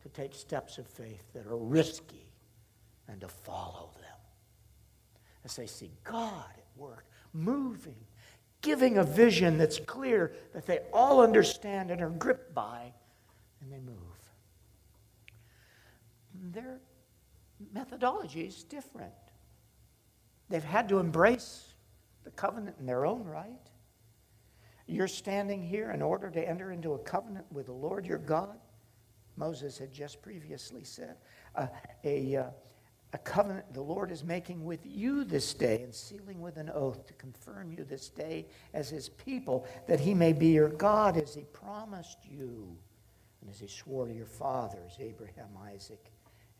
[0.00, 2.32] to take steps of faith that are risky
[3.08, 4.18] and to follow them.
[5.44, 8.06] As they see God at work, moving,
[8.62, 12.90] giving a vision that's clear, that they all understand and are gripped by,
[13.60, 13.98] and they move.
[16.54, 16.80] Their
[17.72, 19.12] methodology is different.
[20.48, 21.74] They've had to embrace
[22.24, 23.70] the covenant in their own right.
[24.86, 28.56] You're standing here in order to enter into a covenant with the Lord your God.
[29.36, 31.16] Moses had just previously said.
[31.54, 31.66] Uh,
[32.04, 32.44] a, uh,
[33.12, 37.06] a covenant the Lord is making with you this day and sealing with an oath
[37.06, 41.34] to confirm you this day as his people, that he may be your God as
[41.34, 42.76] he promised you
[43.40, 46.10] and as he swore to your fathers, Abraham, Isaac,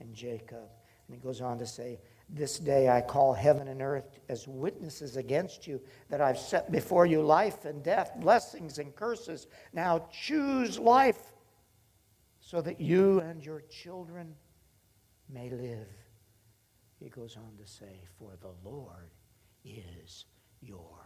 [0.00, 0.68] and Jacob.
[1.08, 5.16] And he goes on to say, This day I call heaven and earth as witnesses
[5.16, 9.46] against you that I've set before you life and death, blessings and curses.
[9.72, 11.32] Now choose life
[12.40, 14.34] so that you and your children
[15.28, 15.88] may live.
[17.00, 19.10] He goes on to say, For the Lord
[19.64, 20.26] is
[20.60, 20.98] your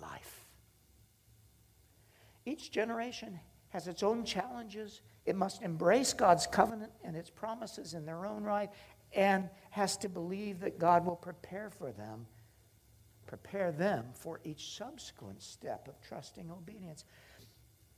[0.00, 0.46] life.
[2.44, 3.38] Each generation
[3.70, 5.00] has its own challenges.
[5.24, 8.70] It must embrace God's covenant and its promises in their own right
[9.14, 12.26] and has to believe that God will prepare for them,
[13.26, 17.04] prepare them for each subsequent step of trusting obedience.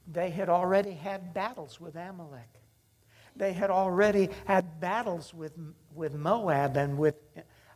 [0.06, 2.60] They had already had battles with Amalek.
[3.36, 5.52] They had already had battles with,
[5.94, 7.16] with Moab and with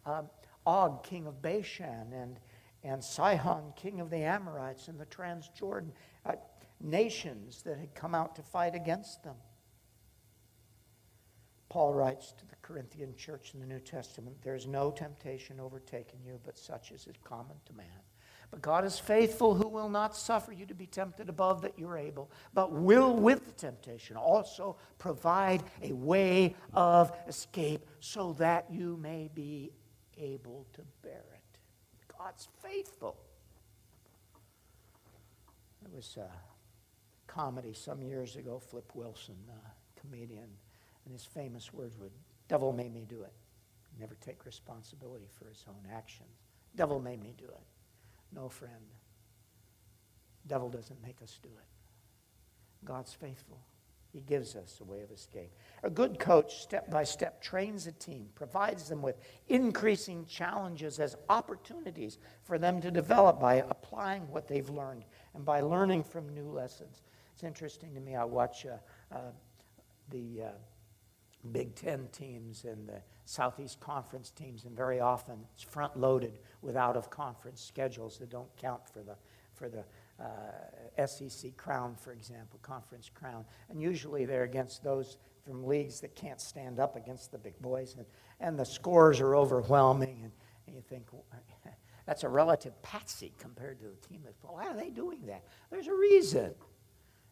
[0.07, 0.23] uh,
[0.67, 2.39] Og, king of Bashan, and,
[2.85, 5.91] and Sihon, king of the Amorites, and the Transjordan
[6.27, 6.33] uh,
[6.81, 9.35] nations that had come out to fight against them.
[11.69, 16.19] Paul writes to the Corinthian church in the New Testament There is no temptation overtaken
[16.25, 17.87] you, but such as is common to man.
[18.51, 21.99] But God is faithful, who will not suffer you to be tempted above that you're
[21.99, 28.97] able, but will with the temptation also provide a way of escape so that you
[28.97, 29.71] may be
[30.17, 31.59] able to bear it.
[32.17, 33.19] God's faithful.
[35.83, 36.31] There was a
[37.27, 39.37] comedy some years ago, Flip Wilson,
[40.01, 40.49] comedian,
[41.09, 42.11] and his famous words were,
[42.49, 43.33] Devil made me do it.
[43.99, 46.29] Never take responsibility for his own actions.
[46.77, 47.65] Devil made me do it.
[48.35, 48.75] No, friend.
[50.47, 52.85] Devil doesn't make us do it.
[52.85, 53.59] God's faithful.
[54.13, 55.51] He gives us a way of escape.
[55.83, 59.17] A good coach, step by step, trains a team, provides them with
[59.49, 65.05] increasing challenges as opportunities for them to develop by applying what they've learned
[65.35, 67.03] and by learning from new lessons.
[67.33, 68.15] It's interesting to me.
[68.15, 69.31] I watch uh, uh,
[70.11, 70.49] the uh,
[71.53, 76.77] Big Ten teams and the Southeast Conference teams, and very often it's front loaded with
[76.77, 79.15] out of conference schedules that don't count for the,
[79.55, 79.85] for the
[80.23, 83.45] uh, SEC crown, for example, conference crown.
[83.71, 87.95] And usually they're against those from leagues that can't stand up against the big boys,
[87.97, 88.07] and,
[88.41, 90.21] and the scores are overwhelming.
[90.23, 90.33] And,
[90.67, 91.07] and you think,
[92.07, 95.45] that's a relative patsy compared to the team that's, why are they doing that?
[95.71, 96.55] There's a reason.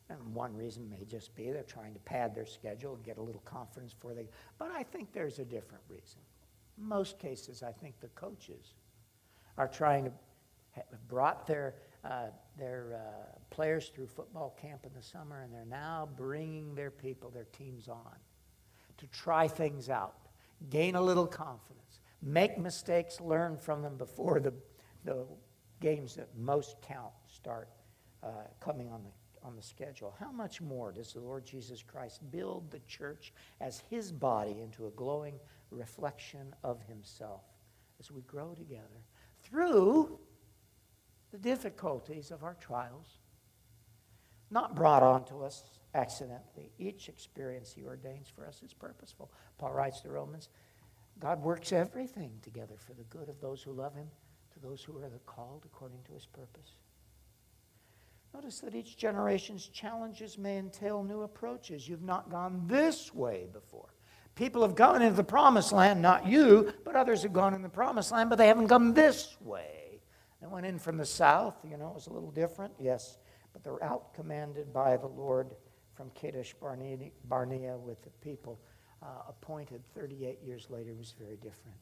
[0.09, 3.23] And one reason may just be they're trying to pad their schedule and get a
[3.23, 4.29] little confidence before they.
[4.59, 6.21] But I think there's a different reason.
[6.79, 8.75] Most cases, I think the coaches
[9.59, 10.13] are trying to
[10.73, 12.27] have brought their, uh,
[12.59, 17.31] their uh, players through football camp in the summer, and they're now bringing their people,
[17.31, 18.17] their teams on
[18.99, 20.15] to try things out,
[20.71, 24.53] gain a little confidence, make mistakes, learn from them before the,
[25.05, 25.27] the
[25.81, 27.69] games that most count start
[28.23, 28.29] uh,
[28.61, 29.11] coming on the
[29.47, 30.15] on the schedule.
[30.19, 34.87] How much more does the Lord Jesus Christ build the church as his body into
[34.87, 35.39] a glowing
[35.71, 37.43] reflection of himself
[38.01, 39.05] as we grow together
[39.43, 40.19] through
[41.31, 43.19] the difficulties of our trials,
[44.51, 46.71] not brought onto us accidentally.
[46.79, 49.31] Each experience he ordains for us is purposeful.
[49.59, 50.49] Paul writes to Romans
[51.19, 54.09] God works everything together for the good of those who love him,
[54.53, 56.73] to those who are the called according to his purpose.
[58.37, 61.89] Notice that each generation's challenges may entail new approaches.
[61.89, 63.95] You've not gone this way before.
[64.35, 67.69] People have gone into the promised land, not you, but others have gone in the
[67.71, 70.03] promised land, but they haven't come this way.
[70.43, 73.17] They went in from the south, you know, it was a little different, yes,
[73.55, 75.53] but the route commanded by the Lord
[75.95, 78.61] from Kadesh Barnea with the people
[79.03, 81.79] uh, appointed 38 years later was very different.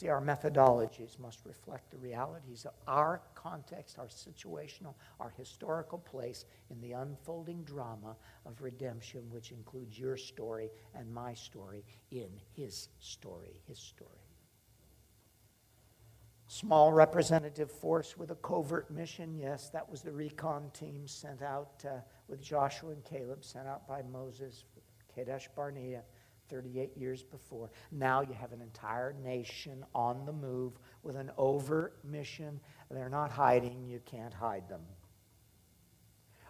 [0.00, 6.46] See, our methodologies must reflect the realities of our context, our situational, our historical place
[6.70, 12.88] in the unfolding drama of redemption, which includes your story and my story in his
[12.98, 14.08] story, his story.
[16.46, 21.84] Small representative force with a covert mission, yes, that was the recon team sent out
[21.86, 24.64] uh, with Joshua and Caleb, sent out by Moses,
[25.14, 26.04] Kadesh Barnea
[26.50, 27.70] 38 years before.
[27.92, 30.72] Now you have an entire nation on the move
[31.02, 32.60] with an overt mission.
[32.90, 34.82] They're not hiding, you can't hide them.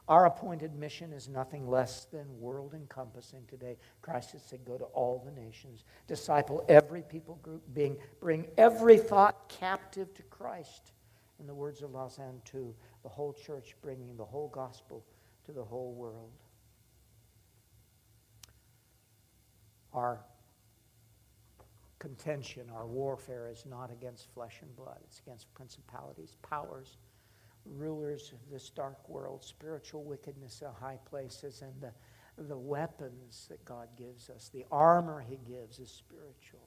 [0.08, 3.76] Our appointed mission is nothing less than world encompassing today.
[4.02, 8.98] Christ has said, Go to all the nations, disciple every people group, being, bring every
[8.98, 10.90] thought captive to Christ.
[11.38, 12.74] In the words of Lausanne II,
[13.04, 15.04] the whole church bringing the whole gospel
[15.46, 16.32] to the whole world.
[19.92, 20.20] Our
[21.98, 26.96] contention, our warfare is not against flesh and blood, it's against principalities, powers,
[27.64, 31.92] rulers of this dark world, spiritual wickedness in high places, and the,
[32.44, 36.66] the weapons that God gives us, the armor He gives is spiritual.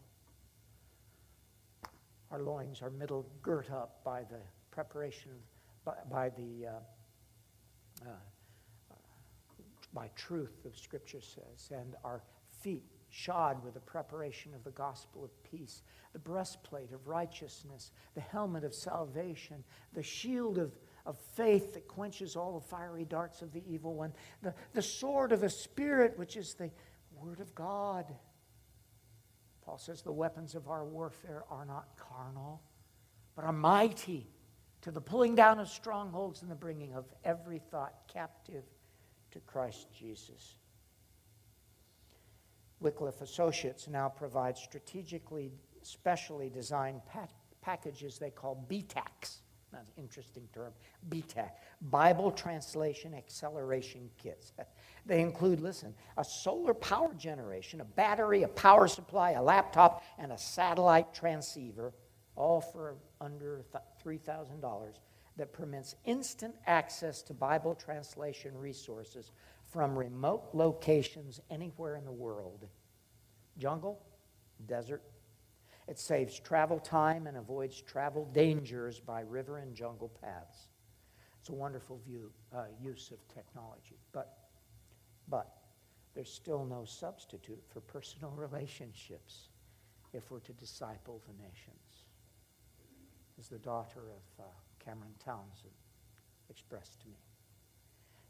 [2.32, 4.40] Our loins are middle girt up by the
[4.72, 5.32] preparation,
[5.86, 8.10] by, by the uh, uh,
[9.94, 12.24] by truth, the Scripture says, and our
[12.62, 12.84] feet
[13.14, 15.84] shod with the preparation of the gospel of peace,
[16.14, 20.72] the breastplate of righteousness, the helmet of salvation, the shield of,
[21.06, 24.12] of faith that quenches all the fiery darts of the evil one,
[24.42, 26.72] the, the sword of the Spirit, which is the
[27.16, 28.06] Word of God.
[29.64, 32.64] Paul says the weapons of our warfare are not carnal,
[33.36, 34.28] but are mighty
[34.82, 38.64] to the pulling down of strongholds and the bringing of every thought captive
[39.30, 40.56] to Christ Jesus.
[42.84, 47.02] Wycliffe Associates now provide strategically, specially designed
[47.62, 49.38] packages they call BTAKs.
[49.72, 50.72] That's an interesting term,
[51.10, 51.50] BTAK,
[51.82, 54.52] Bible Translation Acceleration Kits.
[55.06, 60.32] They include, listen, a solar power generation, a battery, a power supply, a laptop, and
[60.32, 61.94] a satellite transceiver,
[62.38, 63.66] all for under
[64.02, 64.94] $3,000,
[65.36, 69.32] that permits instant access to Bible translation resources
[69.74, 72.68] from remote locations anywhere in the world.
[73.58, 74.00] Jungle,
[74.68, 75.02] desert.
[75.88, 80.68] It saves travel time and avoids travel dangers by river and jungle paths.
[81.40, 83.98] It's a wonderful view, uh, use of technology.
[84.14, 84.38] But,
[85.28, 85.58] but
[86.14, 89.50] there's still no substitute for personal relationships
[90.14, 92.06] if we're to disciple the nations.
[93.40, 94.48] As the daughter of uh,
[94.80, 95.74] Cameron Townsend
[96.50, 97.18] expressed to me.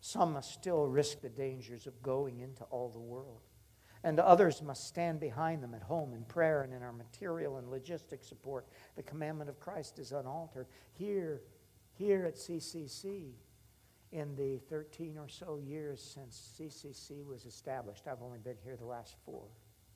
[0.05, 3.39] Some must still risk the dangers of going into all the world.
[4.03, 7.69] And others must stand behind them at home in prayer and in our material and
[7.69, 8.67] logistic support.
[8.97, 10.67] The commandment of Christ is unaltered.
[10.91, 11.39] Here,
[11.93, 13.31] here at CCC,
[14.11, 18.83] in the 13 or so years since CCC was established, I've only been here the
[18.83, 19.45] last four,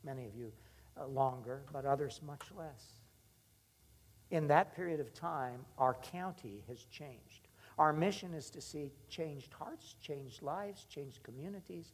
[0.06, 0.54] many of you
[0.98, 2.94] uh, longer, but others much less.
[4.32, 7.47] In that period of time, our county has changed.
[7.78, 11.94] Our mission is to see changed hearts, changed lives, changed communities,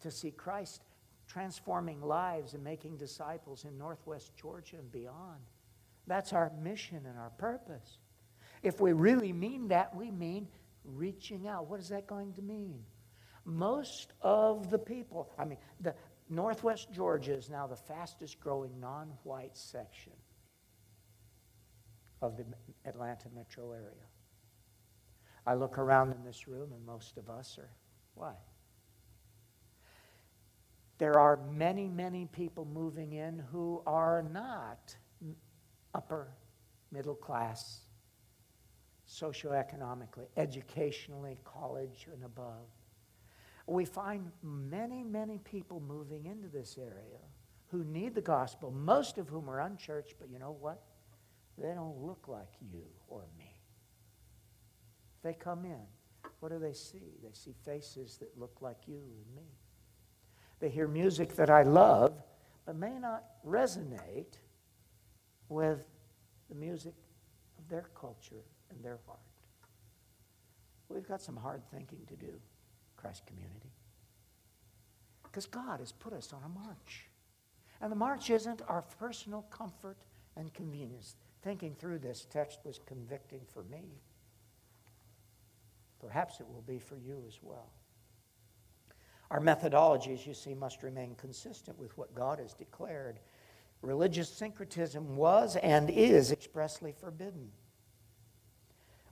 [0.00, 0.82] to see Christ
[1.28, 5.40] transforming lives and making disciples in Northwest Georgia and beyond.
[6.06, 7.98] That's our mission and our purpose.
[8.62, 10.48] If we really mean that, we mean
[10.84, 11.68] reaching out.
[11.68, 12.82] What is that going to mean?
[13.44, 15.94] Most of the people, I mean, the,
[16.28, 20.12] Northwest Georgia is now the fastest growing non white section
[22.22, 22.44] of the
[22.84, 24.09] Atlanta metro area.
[25.50, 27.68] I look around in this room, and most of us are
[28.14, 28.34] why?
[30.98, 34.94] There are many, many people moving in who are not
[35.92, 36.28] upper
[36.92, 37.80] middle class,
[39.08, 42.68] socioeconomically, educationally, college and above.
[43.66, 47.18] We find many, many people moving into this area
[47.72, 50.80] who need the gospel, most of whom are unchurched, but you know what?
[51.58, 53.49] They don't look like you or me.
[55.22, 55.82] They come in.
[56.40, 57.18] What do they see?
[57.22, 59.48] They see faces that look like you and me.
[60.58, 62.14] They hear music that I love,
[62.66, 64.38] but may not resonate
[65.48, 65.84] with
[66.48, 66.94] the music
[67.58, 69.18] of their culture and their heart.
[70.88, 72.32] We've got some hard thinking to do,
[72.96, 73.70] Christ community.
[75.22, 77.06] Because God has put us on a march.
[77.80, 79.96] And the march isn't our personal comfort
[80.36, 81.14] and convenience.
[81.42, 83.84] Thinking through this text was convicting for me.
[86.00, 87.70] Perhaps it will be for you as well.
[89.30, 93.20] Our methodologies, you see, must remain consistent with what God has declared.
[93.82, 97.50] Religious syncretism was and is expressly forbidden.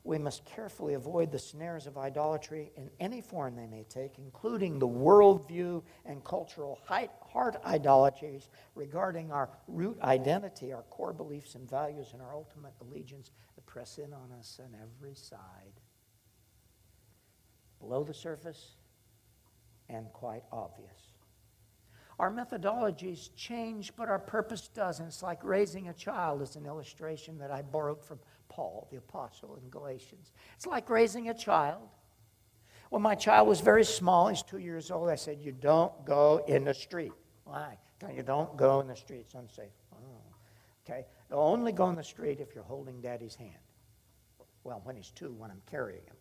[0.05, 4.79] We must carefully avoid the snares of idolatry in any form they may take, including
[4.79, 12.11] the worldview and cultural heart idolatries regarding our root identity, our core beliefs and values,
[12.15, 15.81] and our ultimate allegiance that press in on us on every side.
[17.81, 18.77] Below the surface,
[19.89, 21.13] and quite obvious.
[22.19, 25.07] Our methodologies change, but our purpose doesn't.
[25.07, 28.19] It's like raising a child, is an illustration that I borrowed from
[28.49, 30.33] Paul, the apostle, in Galatians.
[30.57, 31.89] It's like raising a child.
[32.91, 36.45] When my child was very small, he's two years old, I said, You don't go
[36.49, 37.13] in the street.
[37.45, 37.79] Why?
[38.15, 39.21] You don't go in the street.
[39.21, 39.71] It's unsafe.
[39.93, 39.99] Oh.
[40.85, 41.07] Okay?
[41.31, 43.53] You'll only go in the street if you're holding daddy's hand.
[44.65, 46.17] Well, when he's two, when I'm carrying him.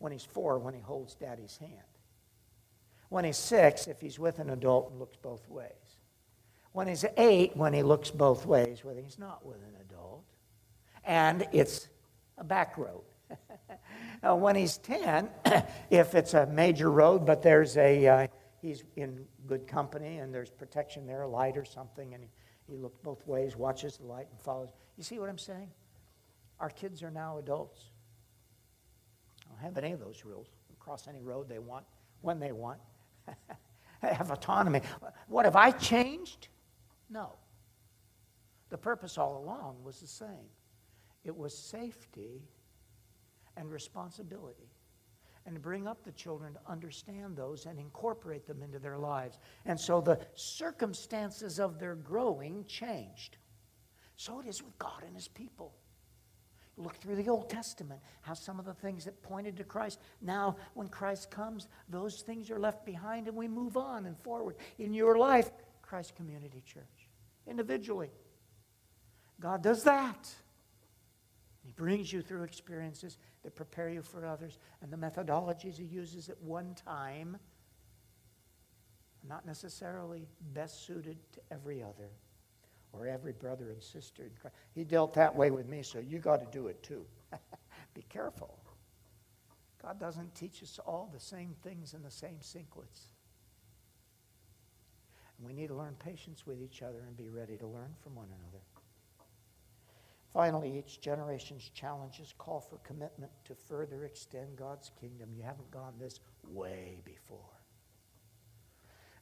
[0.00, 1.84] When he's four, when he holds daddy's hand
[3.10, 5.70] when he's six, if he's with an adult and looks both ways.
[6.72, 10.24] When he's eight, when he looks both ways, whether he's not with an adult.
[11.04, 11.88] And it's
[12.38, 13.02] a back road.
[14.22, 15.28] when he's 10,
[15.90, 18.26] if it's a major road, but there's a, uh,
[18.62, 22.30] he's in good company and there's protection there, a light or something, and he,
[22.68, 24.70] he looks both ways, watches the light, and follows.
[24.96, 25.70] You see what I'm saying?
[26.60, 27.80] Our kids are now adults.
[29.62, 30.48] Have any of those rules.
[30.78, 31.84] Cross any road they want,
[32.22, 32.78] when they want.
[34.02, 34.80] have autonomy.
[35.28, 36.48] What have I changed?
[37.10, 37.34] No.
[38.70, 40.48] The purpose all along was the same
[41.22, 42.42] it was safety
[43.56, 44.70] and responsibility.
[45.46, 49.38] And to bring up the children to understand those and incorporate them into their lives.
[49.66, 53.36] And so the circumstances of their growing changed.
[54.16, 55.74] So it is with God and His people.
[56.80, 60.56] Look through the Old Testament, how some of the things that pointed to Christ, now
[60.74, 64.56] when Christ comes, those things are left behind and we move on and forward.
[64.78, 65.50] In your life,
[65.82, 67.08] Christ Community Church,
[67.46, 68.10] individually.
[69.40, 70.28] God does that.
[71.62, 76.30] He brings you through experiences that prepare you for others, and the methodologies He uses
[76.30, 77.36] at one time
[79.28, 82.08] not necessarily best suited to every other
[82.92, 84.56] or every brother and sister in Christ.
[84.74, 87.04] He dealt that way with me, so you got to do it too.
[87.94, 88.58] Be careful.
[89.82, 93.08] God doesn't teach us all the same things in the same sequence.
[95.38, 98.14] And we need to learn patience with each other and be ready to learn from
[98.14, 98.62] one another.
[100.34, 105.30] Finally, each generation's challenges call for commitment to further extend God's kingdom.
[105.34, 107.38] You haven't gone this way before.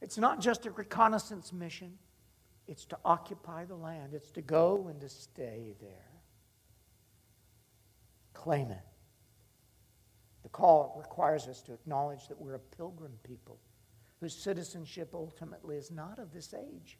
[0.01, 1.97] It's not just a reconnaissance mission.
[2.69, 6.21] It's to occupy the land, it's to go and to stay there.
[8.33, 8.77] Claim it.
[10.43, 13.57] The call requires us to acknowledge that we're a pilgrim people
[14.19, 16.99] whose citizenship ultimately is not of this age.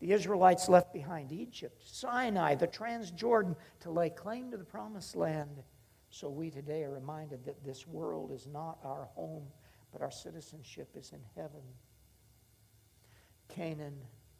[0.00, 5.62] The Israelites left behind Egypt, Sinai, the Transjordan to lay claim to the promised land.
[6.08, 9.44] So we today are reminded that this world is not our home,
[9.92, 11.60] but our citizenship is in heaven.
[13.48, 13.98] Canaan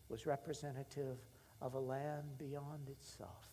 [0.08, 1.18] was representative
[1.60, 3.48] of a land beyond itself.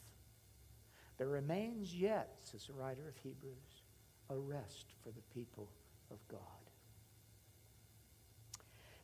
[1.18, 3.84] There remains yet, says the writer of Hebrews,
[4.30, 5.70] a rest for the people
[6.12, 6.40] of God.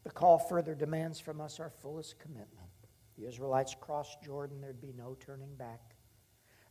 [0.03, 2.69] The call further demands from us our fullest commitment.
[3.17, 5.95] The Israelites crossed Jordan, there'd be no turning back.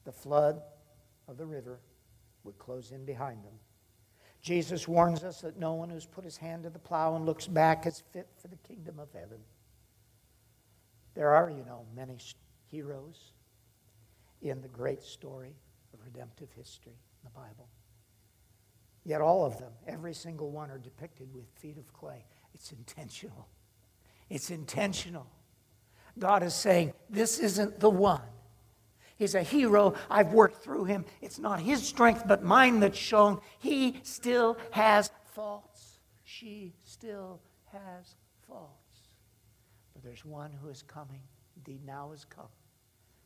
[0.04, 0.62] The flood
[1.28, 1.80] of the river
[2.44, 3.52] would close in behind them.
[4.40, 7.46] Jesus warns us that no one who's put his hand to the plow and looks
[7.46, 9.38] back is fit for the kingdom of heaven.
[11.18, 12.16] There are, you know, many
[12.70, 13.32] heroes
[14.40, 15.56] in the great story
[15.92, 17.68] of redemptive history in the Bible.
[19.04, 22.24] Yet all of them, every single one, are depicted with feet of clay.
[22.54, 23.48] It's intentional.
[24.30, 25.26] It's intentional.
[26.20, 28.22] God is saying, This isn't the one.
[29.16, 29.94] He's a hero.
[30.08, 31.04] I've worked through him.
[31.20, 33.40] It's not his strength, but mine that's shown.
[33.58, 35.98] He still has faults.
[36.22, 37.40] She still
[37.72, 38.14] has
[38.46, 38.87] faults.
[39.98, 41.22] But there's one who is coming,
[41.56, 42.52] indeed now has come,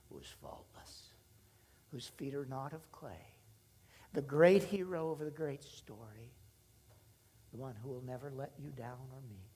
[0.08, 1.12] who is faultless,
[1.90, 3.36] whose feet are not of clay.
[4.14, 6.32] The great hero of the great story,
[7.50, 9.50] the one who will never let you down or me.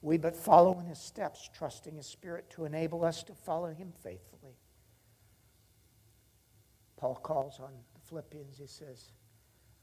[0.00, 3.92] We but follow in his steps, trusting his spirit to enable us to follow him
[4.02, 4.56] faithfully.
[6.96, 9.12] Paul calls on the Philippians, he says,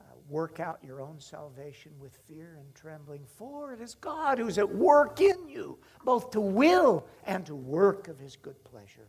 [0.01, 4.57] uh, work out your own salvation with fear and trembling, for it is God who's
[4.57, 9.07] at work in you, both to will and to work of his good pleasure.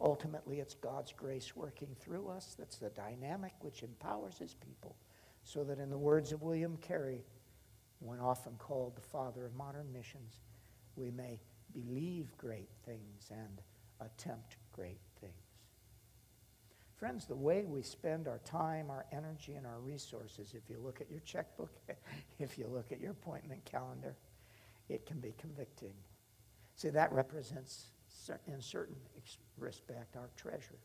[0.00, 4.96] Ultimately, it's God's grace working through us that's the dynamic which empowers his people,
[5.44, 7.24] so that, in the words of William Carey,
[8.00, 10.40] when often called the father of modern missions,
[10.96, 11.38] we may
[11.72, 13.60] believe great things and
[14.00, 14.98] attempt great.
[17.02, 21.00] Friends, the way we spend our time, our energy, and our resources, if you look
[21.00, 21.72] at your checkbook,
[22.38, 24.14] if you look at your appointment calendar,
[24.88, 25.94] it can be convicting.
[26.76, 27.86] See, that represents,
[28.46, 28.94] in certain
[29.58, 30.78] respect, our treasure.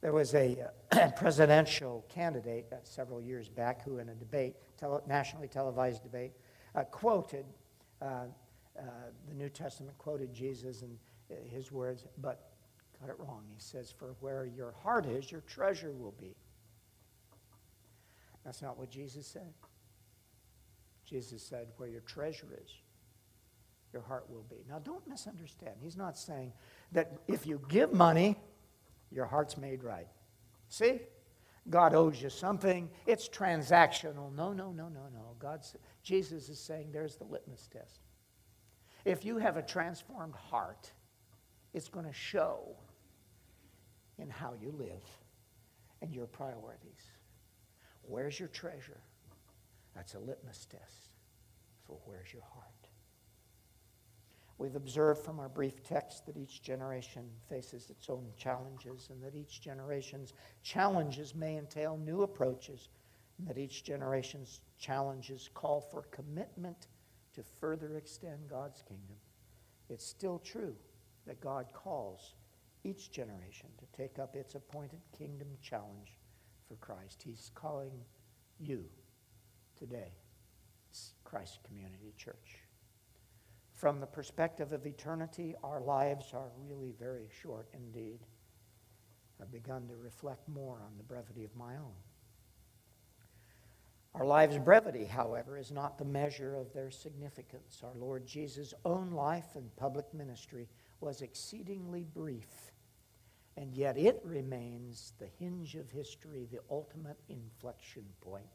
[0.00, 0.56] There was a
[0.90, 6.32] uh, presidential candidate uh, several years back who, in a debate, tele- nationally televised debate,
[6.74, 7.44] uh, quoted
[8.02, 8.24] uh,
[9.28, 10.98] the New Testament, quoted Jesus and
[11.48, 12.49] his words, but
[13.00, 13.44] got it wrong.
[13.52, 16.36] He says, For where your heart is, your treasure will be.
[18.44, 19.52] That's not what Jesus said.
[21.04, 22.70] Jesus said, Where your treasure is,
[23.92, 24.64] your heart will be.
[24.68, 25.76] Now, don't misunderstand.
[25.80, 26.52] He's not saying
[26.92, 28.36] that if you give money,
[29.10, 30.08] your heart's made right.
[30.68, 31.00] See?
[31.68, 32.88] God owes you something.
[33.06, 34.34] It's transactional.
[34.34, 35.34] No, no, no, no, no.
[35.38, 38.00] God's, Jesus is saying there's the litmus test.
[39.04, 40.90] If you have a transformed heart,
[41.74, 42.76] it's going to show
[44.20, 45.04] in how you live
[46.02, 47.04] and your priorities.
[48.02, 49.00] Where's your treasure?
[49.94, 51.08] That's a litmus test
[51.86, 52.66] for where's your heart.
[54.58, 59.34] We've observed from our brief text that each generation faces its own challenges and that
[59.34, 62.90] each generation's challenges may entail new approaches
[63.38, 66.88] and that each generation's challenges call for commitment
[67.32, 69.16] to further extend God's kingdom.
[69.88, 70.76] It's still true
[71.26, 72.34] that God calls
[72.84, 76.18] each generation to take up its appointed kingdom challenge
[76.68, 77.22] for Christ.
[77.22, 77.92] He's calling
[78.58, 78.84] you
[79.76, 80.12] today,
[81.24, 82.58] Christ Community Church.
[83.74, 88.20] From the perspective of eternity, our lives are really very short indeed.
[89.40, 91.94] I've begun to reflect more on the brevity of my own.
[94.14, 97.80] Our lives' brevity, however, is not the measure of their significance.
[97.82, 100.68] Our Lord Jesus' own life and public ministry
[101.00, 102.72] was exceedingly brief,
[103.56, 108.46] and yet it remains the hinge of history, the ultimate inflection point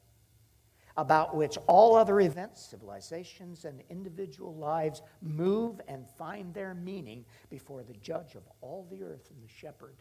[0.98, 7.84] about which all other events, civilizations, and individual lives move and find their meaning before
[7.84, 9.98] the judge of all the earth and the shepherd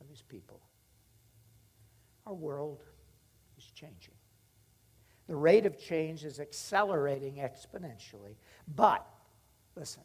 [0.00, 0.60] of his people.
[2.26, 2.84] Our world
[3.58, 4.14] is changing.
[5.26, 8.36] The rate of change is accelerating exponentially,
[8.76, 9.06] but
[9.74, 10.02] listen,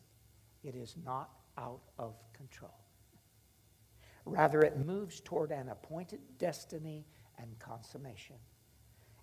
[0.64, 2.74] it is not out of control.
[4.26, 7.06] Rather, it moves toward an appointed destiny
[7.38, 8.36] and consummation.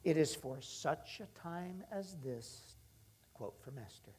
[0.05, 2.77] It is for such a time as this,
[3.35, 4.13] quote from Esther,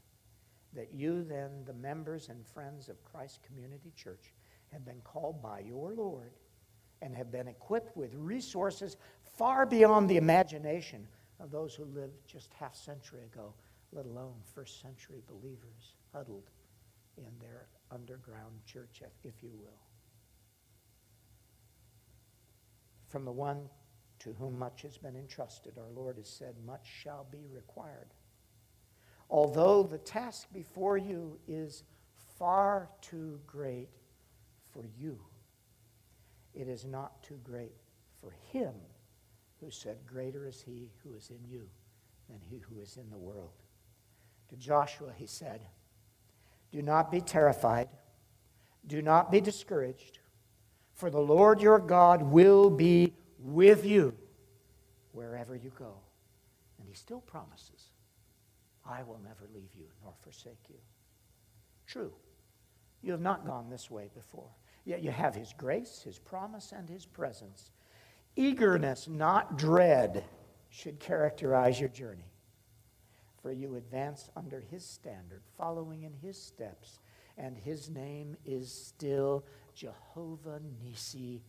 [0.73, 4.33] that you then, the members and friends of Christ Community Church,
[4.71, 6.31] have been called by your Lord
[7.01, 8.97] and have been equipped with resources
[9.37, 11.07] far beyond the imagination
[11.39, 13.53] of those who lived just half century ago,
[13.91, 16.49] let alone first century believers huddled
[17.17, 19.79] in their underground church, if you will.
[23.07, 23.69] From the one
[24.19, 28.13] to whom much has been entrusted, our Lord has said, much shall be required.
[29.29, 31.83] Although the task before you is
[32.37, 33.89] far too great
[34.71, 35.19] for you,
[36.53, 37.75] it is not too great
[38.19, 38.73] for him
[39.59, 41.67] who said, Greater is he who is in you
[42.29, 43.61] than he who is in the world.
[44.49, 45.61] To Joshua, he said,
[46.73, 47.87] Do not be terrified,
[48.87, 50.17] do not be discouraged,
[50.95, 54.15] for the Lord your God will be with you
[55.11, 55.93] wherever you go.
[56.79, 57.91] And he still promises,
[58.83, 60.79] I will never leave you nor forsake you.
[61.85, 62.11] True,
[63.03, 64.49] You have not gone this way before.
[64.85, 67.71] Yet you have His grace, His promise, and His presence.
[68.35, 70.23] Eagerness, not dread,
[70.69, 72.32] should characterize your journey.
[73.43, 76.99] For you advance under His standard, following in His steps,
[77.37, 79.43] and His name is still
[79.75, 81.43] Jehovah Nisi,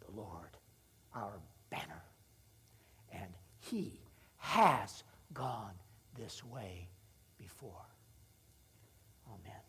[0.00, 0.56] the Lord,
[1.14, 1.38] our
[1.68, 2.02] banner.
[3.12, 4.00] And He
[4.38, 5.74] has gone
[6.18, 6.88] this way
[7.38, 7.84] before.
[9.28, 9.65] Amen.